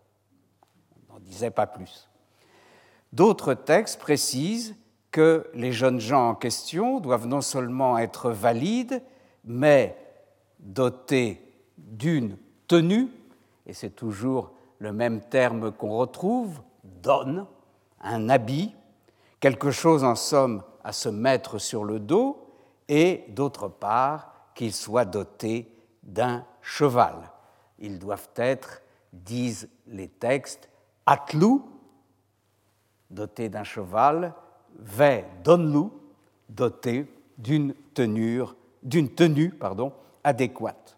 On 1.09 1.15
n'en 1.15 1.21
disait 1.21 1.51
pas 1.51 1.67
plus. 1.67 2.09
D'autres 3.13 3.55
textes 3.55 4.01
précisent 4.01 4.75
que 5.11 5.49
les 5.55 5.73
jeunes 5.73 6.01
gens 6.01 6.31
en 6.31 6.35
question 6.35 6.99
doivent 6.99 7.29
non 7.29 7.41
seulement 7.41 7.99
être 7.99 8.31
valides, 8.31 9.03
mais 9.45 9.97
dotés 10.59 11.41
d'une 11.79 12.37
tenue, 12.67 13.09
et 13.67 13.73
c'est 13.73 13.95
toujours 13.95 14.53
le 14.79 14.93
même 14.93 15.21
terme 15.21 15.71
qu'on 15.71 15.97
retrouve, 15.97 16.61
donne, 16.83 17.47
un 18.05 18.29
habit, 18.29 18.75
quelque 19.41 19.71
chose 19.71 20.05
en 20.05 20.15
somme 20.15 20.63
à 20.85 20.93
se 20.93 21.09
mettre 21.09 21.59
sur 21.59 21.85
le 21.85 21.99
dos, 21.99 22.47
et 22.89 23.25
d'autre 23.29 23.69
part 23.69 24.33
qu'ils 24.55 24.75
soient 24.75 25.05
dotés 25.05 25.71
d'un 26.03 26.45
cheval. 26.61 27.31
Ils 27.79 27.99
doivent 27.99 28.29
être, 28.37 28.83
disent 29.13 29.69
les 29.87 30.09
textes, 30.09 30.69
atlou, 31.07 31.69
dotés 33.11 33.49
d'un 33.49 33.65
cheval, 33.65 34.35
ve 34.79 35.23
donlu, 35.43 35.89
doté 36.49 37.07
d'une 37.39 37.75
tenue, 37.95 38.43
d'une 38.83 39.09
tenue 39.15 39.51
pardon, 39.51 39.93
adéquate. 40.23 40.97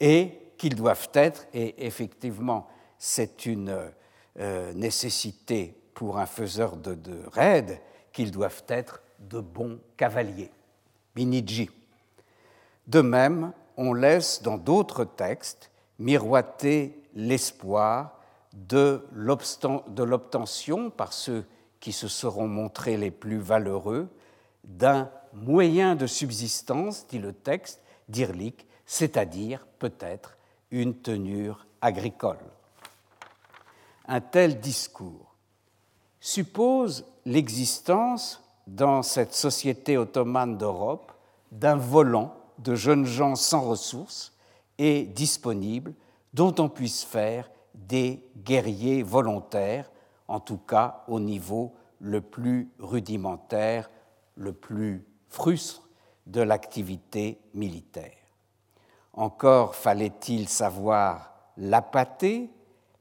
Et 0.00 0.38
qu'ils 0.58 0.74
doivent 0.74 1.08
être, 1.14 1.46
et 1.54 1.86
effectivement 1.86 2.68
c'est 3.04 3.46
une 3.46 3.90
euh, 4.38 4.72
nécessité 4.74 5.76
pour 5.92 6.20
un 6.20 6.26
faiseur 6.26 6.76
de, 6.76 6.94
de 6.94 7.18
raids, 7.32 7.82
qu'ils 8.12 8.30
doivent 8.30 8.62
être 8.68 9.02
de 9.18 9.40
bons 9.40 9.80
cavaliers. 9.96 10.52
Biniji. 11.16 11.68
De 12.86 13.00
même, 13.00 13.52
on 13.76 13.92
laisse 13.92 14.40
dans 14.42 14.56
d'autres 14.56 15.04
textes 15.04 15.72
miroiter 15.98 16.96
l'espoir 17.16 18.20
de 18.52 19.04
l'obtention 19.12 20.90
par 20.90 21.12
ceux 21.12 21.44
qui 21.80 21.90
se 21.90 22.06
seront 22.06 22.46
montrés 22.46 22.96
les 22.96 23.10
plus 23.10 23.40
valeureux 23.40 24.08
d'un 24.62 25.10
moyen 25.32 25.96
de 25.96 26.06
subsistance, 26.06 27.08
dit 27.08 27.18
le 27.18 27.32
texte 27.32 27.80
d'Irlik, 28.08 28.64
c'est-à-dire 28.86 29.66
peut-être 29.80 30.38
une 30.70 30.94
tenure 30.94 31.66
agricole. 31.80 32.38
Un 34.06 34.20
tel 34.20 34.60
discours 34.60 35.36
suppose 36.20 37.04
l'existence 37.24 38.42
dans 38.66 39.02
cette 39.02 39.34
société 39.34 39.96
ottomane 39.96 40.56
d'Europe 40.56 41.12
d'un 41.50 41.76
volant 41.76 42.34
de 42.58 42.74
jeunes 42.74 43.04
gens 43.04 43.34
sans 43.34 43.62
ressources 43.62 44.32
et 44.78 45.04
disponibles 45.04 45.94
dont 46.32 46.54
on 46.58 46.68
puisse 46.68 47.04
faire 47.04 47.50
des 47.74 48.24
guerriers 48.44 49.02
volontaires, 49.02 49.90
en 50.28 50.40
tout 50.40 50.58
cas 50.58 51.04
au 51.08 51.20
niveau 51.20 51.74
le 52.00 52.20
plus 52.20 52.70
rudimentaire, 52.78 53.90
le 54.36 54.52
plus 54.52 55.04
frustre 55.28 55.88
de 56.26 56.40
l'activité 56.40 57.40
militaire. 57.54 58.16
Encore 59.12 59.74
fallait-il 59.74 60.48
savoir 60.48 61.32
l'apathie, 61.56 62.50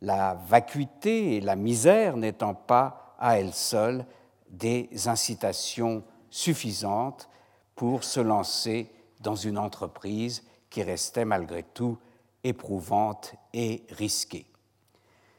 la 0.02 0.34
vacuité 0.34 1.36
et 1.36 1.42
la 1.42 1.56
misère 1.56 2.18
n'étant 2.18 2.54
pas 2.54 3.16
à 3.20 3.40
elles 3.40 3.54
seules 3.54 4.06
des 4.50 4.90
incitations 5.06 6.04
suffisantes 6.30 7.30
pour 7.76 8.04
se 8.04 8.20
lancer 8.20 8.92
dans 9.20 9.36
une 9.36 9.58
entreprise 9.58 10.44
qui 10.70 10.84
restait 10.84 11.26
malgré 11.26 11.64
tout 11.64 11.98
éprouvante 12.44 13.36
et 13.54 13.84
risquée. 13.92 14.46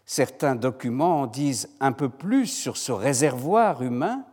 Certains 0.04 0.54
documents 0.54 1.22
en 1.22 1.26
disent 1.26 1.70
un 1.80 1.92
peu 1.92 2.08
plus 2.08 2.46
sur 2.46 2.76
ce 2.76 2.92
réservoir 2.92 3.82
humain 3.82 4.24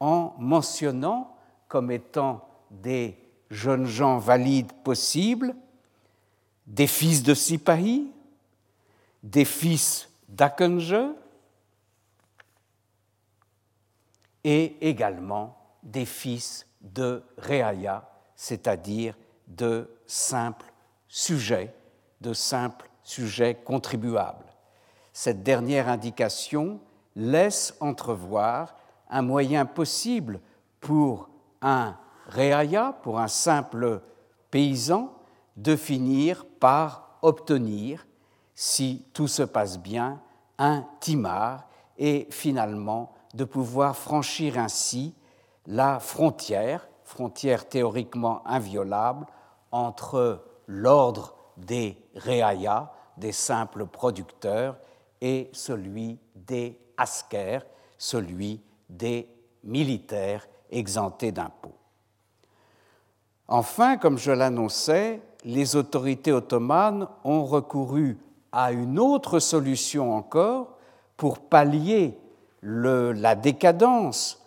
en 0.00 0.34
mentionnant 0.38 1.36
comme 1.68 1.90
étant 1.90 2.46
des 2.70 3.18
jeunes 3.50 3.86
gens 3.86 4.18
valides 4.18 4.72
possibles, 4.84 5.54
des 6.66 6.86
fils 6.86 7.22
de 7.22 7.34
Sipahi, 7.34 8.10
des 9.26 9.44
fils 9.44 10.08
d'Akenje 10.28 10.94
et 14.44 14.76
également 14.80 15.58
des 15.82 16.04
fils 16.04 16.66
de 16.80 17.24
Reaya, 17.36 18.08
c'est-à-dire 18.36 19.16
de 19.48 19.90
simples 20.06 20.72
sujets, 21.08 21.74
de 22.20 22.32
simples 22.32 22.88
sujets 23.02 23.56
contribuables. 23.56 24.46
Cette 25.12 25.42
dernière 25.42 25.88
indication 25.88 26.78
laisse 27.16 27.74
entrevoir 27.80 28.76
un 29.10 29.22
moyen 29.22 29.66
possible 29.66 30.40
pour 30.78 31.28
un 31.62 31.96
réaya, 32.28 32.96
pour 33.02 33.18
un 33.18 33.28
simple 33.28 34.02
paysan, 34.52 35.12
de 35.56 35.74
finir 35.74 36.44
par 36.60 37.18
obtenir, 37.22 38.06
si 38.56 39.04
tout 39.12 39.28
se 39.28 39.42
passe 39.42 39.78
bien, 39.78 40.20
un 40.58 40.84
timar 40.98 41.68
et 41.98 42.26
finalement 42.30 43.12
de 43.34 43.44
pouvoir 43.44 43.94
franchir 43.94 44.58
ainsi 44.58 45.14
la 45.66 46.00
frontière, 46.00 46.88
frontière 47.04 47.68
théoriquement 47.68 48.44
inviolable, 48.46 49.26
entre 49.70 50.42
l'ordre 50.66 51.36
des 51.58 51.98
réayas, 52.14 52.90
des 53.18 53.32
simples 53.32 53.86
producteurs, 53.86 54.78
et 55.20 55.50
celui 55.52 56.18
des 56.34 56.78
askers, 56.96 57.64
celui 57.98 58.62
des 58.88 59.28
militaires 59.64 60.46
exemptés 60.70 61.32
d'impôts. 61.32 61.76
Enfin, 63.48 63.96
comme 63.96 64.18
je 64.18 64.32
l'annonçais, 64.32 65.20
les 65.44 65.76
autorités 65.76 66.32
ottomanes 66.32 67.08
ont 67.24 67.44
recouru 67.44 68.18
à 68.58 68.72
une 68.72 68.98
autre 68.98 69.38
solution 69.38 70.16
encore 70.16 70.78
pour 71.18 71.40
pallier 71.40 72.18
la 72.62 73.34
décadence, 73.34 74.42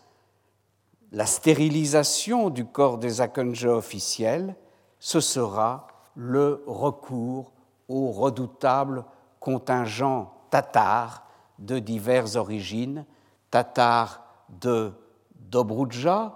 la 1.12 1.28
stérilisation 1.28 2.50
du 2.50 2.66
corps 2.66 2.98
des 2.98 3.22
Akonja 3.22 3.70
officiels, 3.70 4.56
ce 4.98 5.20
sera 5.20 5.86
le 6.16 6.64
recours 6.66 7.54
au 7.88 8.10
redoutable 8.10 9.06
contingent 9.40 10.34
tatars 10.50 11.28
de 11.60 11.78
diverses 11.78 12.36
origines, 12.36 13.06
tatars 13.52 14.24
de 14.50 14.92
Dobroudja, 15.36 16.36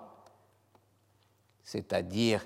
c'est-à-dire 1.64 2.46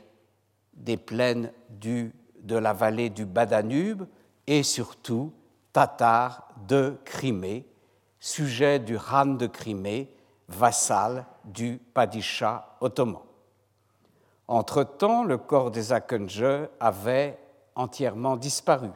des 0.71 0.95
plaines 0.95 1.51
de 1.69 2.55
la 2.55 2.71
vallée 2.71 3.09
du 3.09 3.25
Badanube, 3.25 4.07
et 4.47 4.63
surtout 4.63 5.31
tatar 5.73 6.47
de 6.67 6.97
Crimée, 7.05 7.65
sujet 8.19 8.79
du 8.79 8.97
Khan 8.97 9.25
de 9.25 9.47
Crimée, 9.47 10.11
vassal 10.47 11.25
du 11.43 11.79
Padishah 11.93 12.77
ottoman. 12.81 13.21
Entre-temps, 14.47 15.23
le 15.23 15.37
corps 15.37 15.71
des 15.71 15.91
Akenje 15.91 16.69
avait 16.79 17.37
entièrement 17.75 18.37
disparu. 18.37 18.89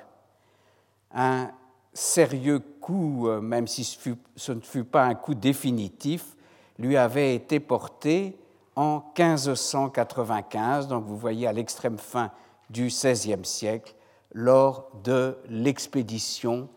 Un 1.13 1.51
sérieux 1.93 2.59
coup, 2.59 3.27
euh, 3.27 3.41
même 3.41 3.67
si 3.67 3.83
ce, 3.83 4.51
ne 4.53 4.61
fut 4.61 4.85
pas 4.85 5.03
un 5.03 5.15
coup 5.15 5.35
définitif, 5.35 6.37
lui 6.79 6.95
avait 6.95 7.35
été 7.35 7.59
porté 7.59 8.37
en 8.75 9.03
1595, 9.17 10.87
donc 10.87 11.05
vous 11.05 11.17
voyez 11.17 11.47
à 11.47 11.53
l'extrême 11.53 11.97
fin 11.97 12.31
du 12.69 12.87
XVIe 12.87 13.43
siècle, 13.43 13.93
lors 14.33 14.89
de 15.03 15.37
l'expédition 15.49 16.69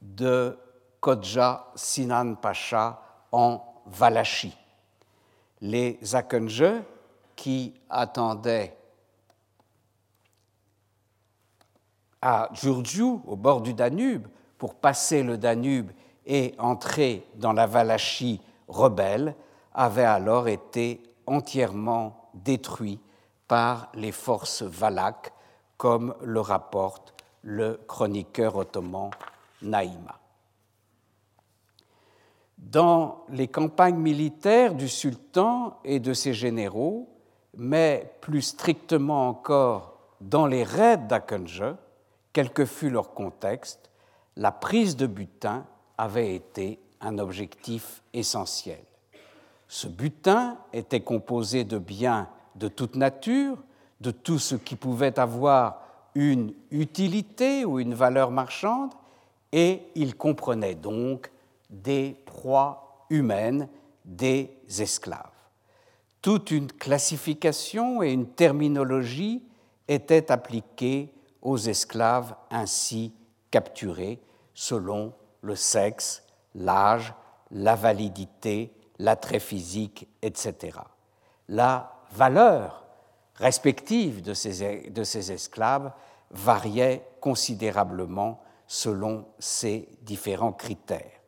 de 0.00 0.58
Kodja 1.00 1.66
Sinan 1.74 2.34
Pacha 2.34 3.02
en 3.32 3.62
Valachie. 3.86 4.56
Les 5.60 5.98
Akenje, 6.14 6.82
qui 7.36 7.74
attendaient 7.88 8.76
à 12.22 12.50
Giurgiu, 12.52 13.20
au 13.26 13.36
bord 13.36 13.60
du 13.60 13.74
Danube, 13.74 14.26
pour 14.58 14.74
passer 14.74 15.22
le 15.22 15.38
Danube 15.38 15.90
et 16.26 16.54
entrer 16.58 17.26
dans 17.36 17.52
la 17.52 17.66
Valachie 17.66 18.40
rebelle, 18.68 19.34
avaient 19.72 20.04
alors 20.04 20.48
été 20.48 21.02
entièrement 21.26 22.30
détruits 22.34 23.00
par 23.48 23.90
les 23.94 24.12
forces 24.12 24.62
valaques, 24.62 25.32
comme 25.80 26.14
le 26.22 26.42
rapporte 26.42 27.14
le 27.40 27.80
chroniqueur 27.88 28.56
ottoman 28.56 29.08
Naïma. 29.62 30.20
Dans 32.58 33.24
les 33.30 33.48
campagnes 33.48 33.96
militaires 33.96 34.74
du 34.74 34.90
sultan 34.90 35.78
et 35.82 35.98
de 35.98 36.12
ses 36.12 36.34
généraux, 36.34 37.08
mais 37.56 38.12
plus 38.20 38.42
strictement 38.42 39.26
encore 39.26 39.96
dans 40.20 40.46
les 40.46 40.64
raids 40.64 40.98
d'Akenje, 40.98 41.74
quel 42.34 42.52
que 42.52 42.66
fût 42.66 42.90
leur 42.90 43.14
contexte, 43.14 43.90
la 44.36 44.52
prise 44.52 44.98
de 44.98 45.06
butin 45.06 45.64
avait 45.96 46.34
été 46.34 46.78
un 47.00 47.18
objectif 47.18 48.02
essentiel. 48.12 48.84
Ce 49.66 49.88
butin 49.88 50.58
était 50.74 51.00
composé 51.00 51.64
de 51.64 51.78
biens 51.78 52.28
de 52.56 52.68
toute 52.68 52.96
nature, 52.96 53.56
de 54.00 54.10
tout 54.10 54.38
ce 54.38 54.54
qui 54.54 54.76
pouvait 54.76 55.18
avoir 55.18 55.82
une 56.14 56.52
utilité 56.70 57.64
ou 57.64 57.78
une 57.78 57.94
valeur 57.94 58.30
marchande, 58.30 58.92
et 59.52 59.82
il 59.94 60.16
comprenait 60.16 60.74
donc 60.74 61.30
des 61.68 62.16
proies 62.24 63.06
humaines, 63.10 63.68
des 64.04 64.56
esclaves. 64.78 65.30
Toute 66.22 66.50
une 66.50 66.70
classification 66.70 68.02
et 68.02 68.12
une 68.12 68.26
terminologie 68.26 69.42
étaient 69.88 70.30
appliquées 70.30 71.12
aux 71.42 71.58
esclaves 71.58 72.34
ainsi 72.50 73.12
capturés 73.50 74.20
selon 74.54 75.12
le 75.42 75.56
sexe, 75.56 76.22
l'âge, 76.54 77.14
la 77.50 77.74
validité, 77.74 78.72
l'attrait 78.98 79.40
physique, 79.40 80.06
etc. 80.22 80.78
La 81.48 81.92
valeur 82.12 82.84
respective 83.40 84.22
de 84.22 84.34
ces, 84.34 84.90
de 84.90 85.02
ces 85.02 85.32
esclaves 85.32 85.92
variait 86.30 87.04
considérablement 87.20 88.40
selon 88.66 89.26
ces 89.38 89.88
différents 90.02 90.52
critères. 90.52 91.20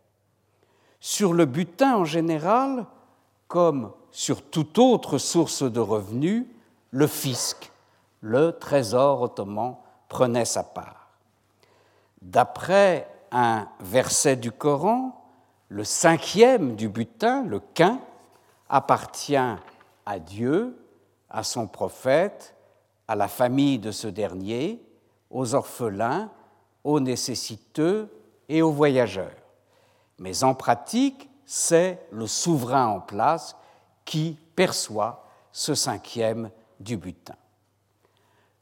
Sur 1.00 1.32
le 1.32 1.46
butin 1.46 1.96
en 1.96 2.04
général, 2.04 2.86
comme 3.48 3.92
sur 4.12 4.42
toute 4.42 4.78
autre 4.78 5.18
source 5.18 5.62
de 5.62 5.80
revenus, 5.80 6.46
le 6.90 7.06
fisc, 7.06 7.72
le 8.20 8.52
trésor 8.52 9.22
ottoman, 9.22 9.76
prenait 10.08 10.44
sa 10.44 10.62
part. 10.62 11.08
D'après 12.20 13.08
un 13.32 13.66
verset 13.80 14.36
du 14.36 14.52
Coran, 14.52 15.24
le 15.68 15.84
cinquième 15.84 16.76
du 16.76 16.88
butin, 16.88 17.42
le 17.44 17.60
quin, 17.74 17.98
appartient 18.68 19.36
à 19.36 20.18
Dieu, 20.18 20.81
à 21.32 21.42
son 21.42 21.66
prophète, 21.66 22.54
à 23.08 23.16
la 23.16 23.26
famille 23.26 23.78
de 23.78 23.90
ce 23.90 24.06
dernier, 24.06 24.80
aux 25.30 25.54
orphelins, 25.54 26.30
aux 26.84 27.00
nécessiteux 27.00 28.08
et 28.48 28.62
aux 28.62 28.70
voyageurs. 28.70 29.34
Mais 30.18 30.44
en 30.44 30.54
pratique, 30.54 31.28
c'est 31.46 32.06
le 32.12 32.26
souverain 32.26 32.86
en 32.86 33.00
place 33.00 33.56
qui 34.04 34.36
perçoit 34.54 35.24
ce 35.52 35.74
cinquième 35.74 36.50
du 36.78 36.96
butin. 36.96 37.34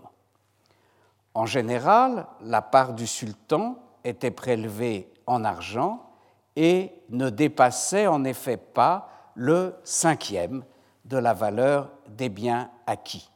En 1.35 1.47
général, 1.47 2.27
la 2.41 2.63
part 2.63 2.95
du 2.95 3.07
sultan 3.07 3.79
était 4.03 4.31
prélevée 4.31 5.13
en 5.27 5.45
argent 5.45 6.11
et 6.57 6.93
ne 7.11 7.29
dépassait 7.29 8.07
en 8.07 8.25
effet 8.25 8.57
pas 8.57 9.11
le 9.37 9.75
cinquième 9.85 10.65
de 11.05 11.19
la 11.19 11.35
valeur 11.35 11.93
des 12.09 12.29
biens 12.29 12.71
acquis. 12.87 13.31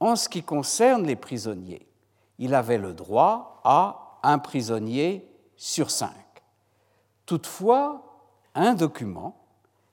En 0.00 0.14
ce 0.14 0.28
qui 0.28 0.42
concerne 0.42 1.04
les 1.04 1.16
prisonniers, 1.16 1.88
il 2.38 2.54
avait 2.54 2.78
le 2.78 2.92
droit 2.92 3.60
à 3.64 4.20
un 4.22 4.38
prisonnier 4.38 5.28
sur 5.56 5.90
cinq. 5.90 6.12
Toutefois, 7.26 8.22
un 8.54 8.74
document, 8.74 9.36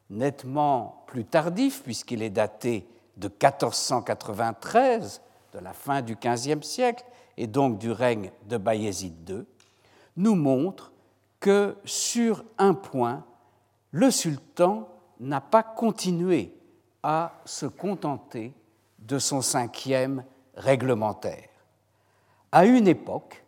nettement 0.10 1.04
plus 1.08 1.26
tardif 1.26 1.82
puisqu'il 1.82 2.22
est 2.22 2.30
daté 2.30 2.88
de 3.18 3.28
1493, 3.28 5.22
de 5.54 5.60
la 5.60 5.74
fin 5.74 6.02
du 6.02 6.16
XVe 6.16 6.62
siècle, 6.62 7.06
et 7.38 7.48
donc 7.48 7.78
du 7.80 7.92
règne 7.92 8.32
de 8.48 8.58
Bayezid 8.58 9.30
II, 9.30 9.46
nous 10.18 10.36
montre 10.36 10.92
que 11.40 11.78
sur 11.86 12.44
un 12.58 12.74
point, 12.74 13.26
le 13.92 14.12
sultan 14.12 14.88
n'a 15.20 15.42
pas 15.42 15.64
continué 15.64 16.54
à 17.04 17.34
se 17.46 17.66
contenter 17.66 18.54
de 19.00 19.20
son 19.20 19.42
cinquième 19.42 20.24
réglementaire. 20.56 21.50
À 22.52 22.66
une 22.66 22.88
époque 22.88 23.44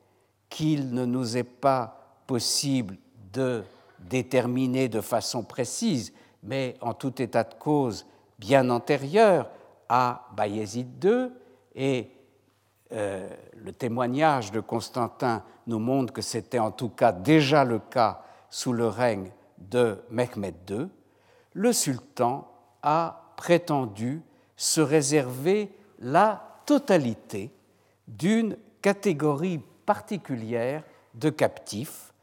qu'il 0.49 0.93
ne 0.93 1.05
nous 1.05 1.37
est 1.37 1.43
pas 1.43 2.19
possible 2.27 2.97
de 3.33 3.63
déterminer 3.99 4.89
de 4.89 5.01
façon 5.01 5.43
précise, 5.43 6.13
mais 6.43 6.75
en 6.81 6.93
tout 6.93 7.21
état 7.21 7.43
de 7.43 7.53
cause 7.55 8.05
bien 8.39 8.69
antérieure 8.69 9.49
à 9.89 10.27
Bayezid 10.35 11.03
II, 11.03 11.29
et 11.75 12.11
euh, 12.91 13.29
le 13.55 13.73
témoignage 13.73 14.51
de 14.51 14.59
Constantin 14.59 15.43
nous 15.65 15.79
montre 15.79 16.13
que 16.13 16.21
c'était 16.21 16.59
en 16.59 16.71
tout 16.71 16.89
cas 16.89 17.11
déjà 17.11 17.63
le 17.63 17.79
cas 17.79 18.21
sous 18.49 18.73
le 18.73 18.87
règne 18.87 19.31
de 19.57 19.99
Mehmed 20.09 20.55
II, 20.69 20.87
le 21.57 21.73
sultan 21.73 22.47
a 22.83 23.33
prétendu 23.35 24.21
se 24.55 24.79
réserver 24.79 25.71
la 25.99 26.61
totalité 26.67 27.51
d'une 28.07 28.55
catégorie 28.83 29.59
particulière 29.83 30.83
de 31.15 31.31
captifs, 31.31 32.13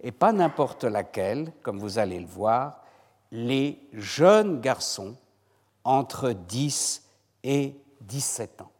et 0.00 0.10
pas 0.10 0.32
n'importe 0.32 0.84
laquelle, 0.84 1.52
comme 1.62 1.78
vous 1.78 1.98
allez 1.98 2.18
le 2.18 2.26
voir, 2.26 2.82
les 3.30 3.78
jeunes 3.92 4.62
garçons 4.62 5.16
entre 5.84 6.32
10 6.32 7.02
et 7.44 7.74
17 8.00 8.62
ans, 8.62 8.72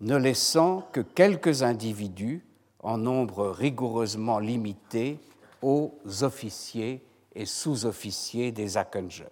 ne 0.00 0.16
laissant 0.16 0.82
que 0.92 1.00
quelques 1.00 1.64
individus 1.64 2.46
en 2.78 2.96
nombre 2.96 3.48
rigoureusement 3.48 4.38
limité 4.38 5.18
aux 5.62 5.92
officiers 6.22 7.02
et 7.38 7.46
sous-officiers 7.46 8.50
des 8.50 8.76
Akenje, 8.76 9.24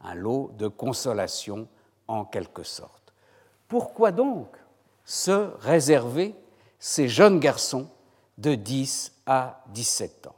un 0.00 0.14
lot 0.14 0.52
de 0.56 0.68
consolation 0.68 1.66
en 2.06 2.24
quelque 2.24 2.62
sorte. 2.62 3.12
Pourquoi 3.66 4.12
donc 4.12 4.46
se 5.04 5.50
réserver 5.58 6.36
ces 6.78 7.08
jeunes 7.08 7.40
garçons 7.40 7.90
de 8.38 8.54
10 8.54 9.12
à 9.26 9.64
17 9.74 10.28
ans? 10.28 10.36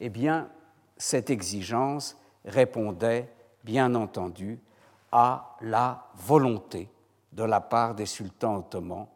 Eh 0.00 0.08
bien, 0.08 0.48
cette 0.96 1.28
exigence 1.28 2.16
répondait, 2.46 3.30
bien 3.62 3.94
entendu, 3.94 4.58
à 5.12 5.58
la 5.60 6.06
volonté 6.14 6.88
de 7.32 7.42
la 7.42 7.60
part 7.60 7.94
des 7.94 8.06
sultans 8.06 8.56
ottomans 8.56 9.08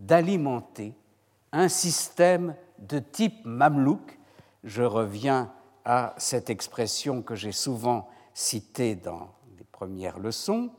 d'alimenter 0.00 0.94
un 1.52 1.68
système 1.68 2.56
de 2.78 2.98
type 2.98 3.44
mamelouk. 3.44 4.18
Je 4.64 4.82
reviens 4.82 5.52
à 5.84 6.14
cette 6.16 6.50
expression 6.50 7.22
que 7.22 7.34
j'ai 7.34 7.52
souvent 7.52 8.08
citée 8.34 8.94
dans 8.94 9.30
les 9.58 9.64
premières 9.64 10.18
leçons, 10.18 10.70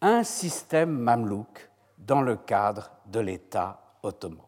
un 0.00 0.22
système 0.24 0.90
mamelouk 0.90 1.70
dans 1.98 2.22
le 2.22 2.36
cadre 2.36 2.90
de 3.06 3.20
l'État 3.20 3.80
ottoman. 4.02 4.38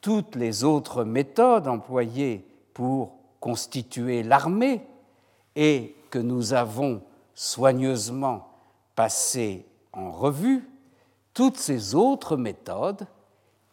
Toutes 0.00 0.36
les 0.36 0.64
autres 0.64 1.04
méthodes 1.04 1.66
employées 1.66 2.46
pour 2.72 3.14
constituer 3.40 4.22
l'armée 4.22 4.86
et 5.56 5.96
que 6.10 6.18
nous 6.18 6.52
avons 6.52 7.02
soigneusement 7.34 8.48
passées 8.94 9.66
en 9.92 10.10
revue, 10.12 10.68
toutes 11.32 11.56
ces 11.56 11.94
autres 11.94 12.36
méthodes 12.36 13.06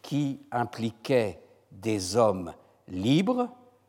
qui 0.00 0.40
impliquaient 0.50 1.40
des 1.70 2.16
hommes 2.16 2.52
libres, 2.88 3.48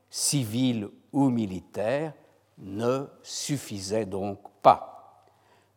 civils 0.09 0.89
ou 1.13 1.29
militaires, 1.29 2.13
ne 2.57 3.05
suffisaient 3.21 4.05
donc 4.05 4.39
pas. 4.61 5.23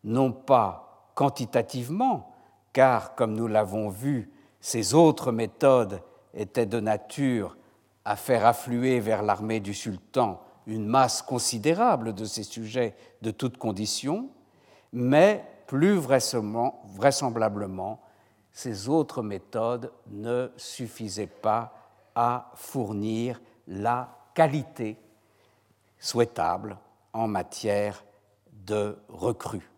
Non 0.03 0.31
pas 0.31 1.11
quantitativement, 1.15 2.33
car 2.73 3.15
comme 3.15 3.33
nous 3.33 3.47
l'avons 3.47 3.89
vu, 3.89 4.31
ces 4.59 4.93
autres 4.93 5.31
méthodes 5.31 6.01
étaient 6.33 6.65
de 6.65 6.79
nature 6.79 7.57
à 8.05 8.15
faire 8.15 8.45
affluer 8.45 8.99
vers 8.99 9.23
l'armée 9.23 9.59
du 9.59 9.73
sultan 9.73 10.41
une 10.65 10.85
masse 10.85 11.21
considérable 11.21 12.13
de 12.13 12.25
ces 12.25 12.43
sujets 12.43 12.95
de 13.21 13.31
toutes 13.31 13.57
conditions, 13.57 14.29
mais 14.91 15.45
plus 15.65 15.95
vraisemblablement, 15.95 18.01
ces 18.51 18.89
autres 18.89 19.21
méthodes 19.21 19.91
ne 20.09 20.49
suffisaient 20.57 21.27
pas 21.27 21.73
à 22.15 22.51
fournir 22.55 23.41
la 23.67 24.09
qualité 24.33 24.97
souhaitable 25.99 26.77
en 27.13 27.27
matière 27.27 28.03
de 28.65 28.97
recrues. 29.09 29.69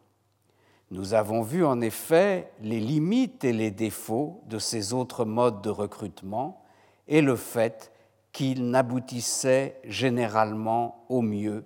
Nous 0.91 1.13
avons 1.13 1.43
vu 1.43 1.63
en 1.63 1.81
effet 1.81 2.51
les 2.61 2.79
limites 2.79 3.43
et 3.43 3.53
les 3.53 3.71
défauts 3.71 4.41
de 4.47 4.57
ces 4.57 4.93
autres 4.93 5.23
modes 5.23 5.61
de 5.61 5.69
recrutement 5.69 6.63
et 7.07 7.21
le 7.21 7.35
fait 7.35 7.91
qu'ils 8.31 8.69
n'aboutissaient 8.69 9.79
généralement 9.83 11.05
au 11.09 11.21
mieux 11.21 11.65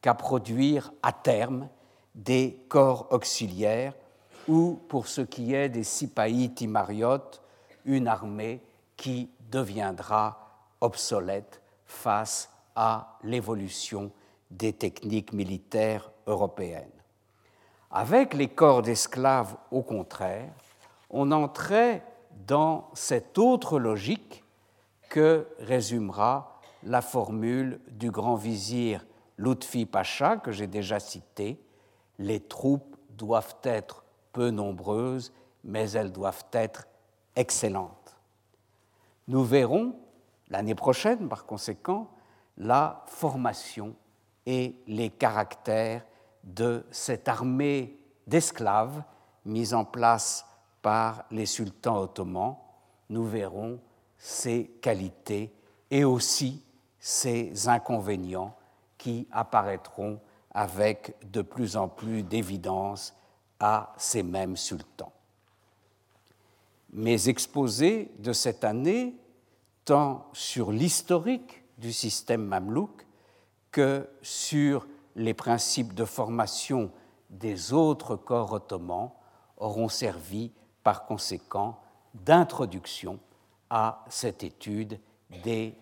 qu'à 0.00 0.14
produire 0.14 0.92
à 1.02 1.12
terme 1.12 1.68
des 2.14 2.60
corps 2.68 3.08
auxiliaires 3.10 3.94
ou, 4.48 4.80
pour 4.88 5.06
ce 5.08 5.20
qui 5.20 5.54
est 5.54 5.68
des 5.68 5.84
Sipaï 5.84 6.50
timariotes, 6.54 7.42
une 7.84 8.08
armée 8.08 8.62
qui 8.96 9.30
deviendra 9.50 10.64
obsolète 10.80 11.62
face 11.84 12.50
à 12.76 13.18
l'évolution 13.24 14.12
des 14.50 14.72
techniques 14.72 15.32
militaires 15.32 16.10
européennes. 16.26 16.90
Avec 17.90 18.34
les 18.34 18.48
corps 18.48 18.82
d'esclaves, 18.82 19.56
au 19.70 19.82
contraire, 19.82 20.52
on 21.10 21.32
entrait 21.32 22.04
dans 22.46 22.90
cette 22.94 23.38
autre 23.38 23.78
logique 23.78 24.44
que 25.08 25.48
résumera 25.58 26.60
la 26.82 27.00
formule 27.00 27.80
du 27.88 28.10
grand 28.10 28.36
vizir 28.36 29.06
Lutfi 29.38 29.86
Pacha 29.86 30.36
que 30.36 30.52
j'ai 30.52 30.66
déjà 30.66 31.00
citée, 31.00 31.60
les 32.18 32.40
troupes 32.40 32.96
doivent 33.10 33.56
être 33.62 34.04
peu 34.32 34.50
nombreuses, 34.50 35.32
mais 35.64 35.90
elles 35.92 36.12
doivent 36.12 36.44
être 36.52 36.86
excellentes. 37.34 38.16
Nous 39.28 39.44
verrons 39.44 39.96
l'année 40.48 40.74
prochaine, 40.74 41.28
par 41.28 41.46
conséquent, 41.46 42.10
la 42.58 43.04
formation 43.06 43.94
et 44.46 44.76
les 44.86 45.10
caractères 45.10 46.04
de 46.44 46.86
cette 46.90 47.28
armée 47.28 47.98
d'esclaves 48.26 49.02
mise 49.44 49.74
en 49.74 49.84
place 49.84 50.46
par 50.82 51.24
les 51.30 51.46
sultans 51.46 51.98
ottomans. 52.00 52.56
Nous 53.08 53.24
verrons 53.24 53.80
ses 54.18 54.66
qualités 54.80 55.52
et 55.90 56.04
aussi 56.04 56.62
ses 56.98 57.68
inconvénients 57.68 58.56
qui 58.98 59.28
apparaîtront 59.30 60.20
avec 60.52 61.14
de 61.30 61.42
plus 61.42 61.76
en 61.76 61.88
plus 61.88 62.22
d'évidence 62.22 63.14
à 63.60 63.92
ces 63.96 64.22
mêmes 64.22 64.56
sultans. 64.56 65.12
Mes 66.92 67.28
exposés 67.28 68.10
de 68.18 68.32
cette 68.32 68.64
année, 68.64 69.16
tant 69.84 70.28
sur 70.32 70.72
l'historique 70.72 71.62
du 71.78 71.92
système 71.92 72.44
mamelouk 72.44 73.06
que 73.70 74.08
sur 74.22 74.86
les 75.14 75.34
principes 75.34 75.94
de 75.94 76.04
formation 76.04 76.90
des 77.30 77.72
autres 77.72 78.16
corps 78.16 78.52
ottomans, 78.52 79.12
auront 79.56 79.88
servi 79.88 80.52
par 80.82 81.06
conséquent 81.06 81.80
d'introduction 82.14 83.18
à 83.70 84.04
cette 84.08 84.44
étude 84.44 85.00
des 85.42 85.74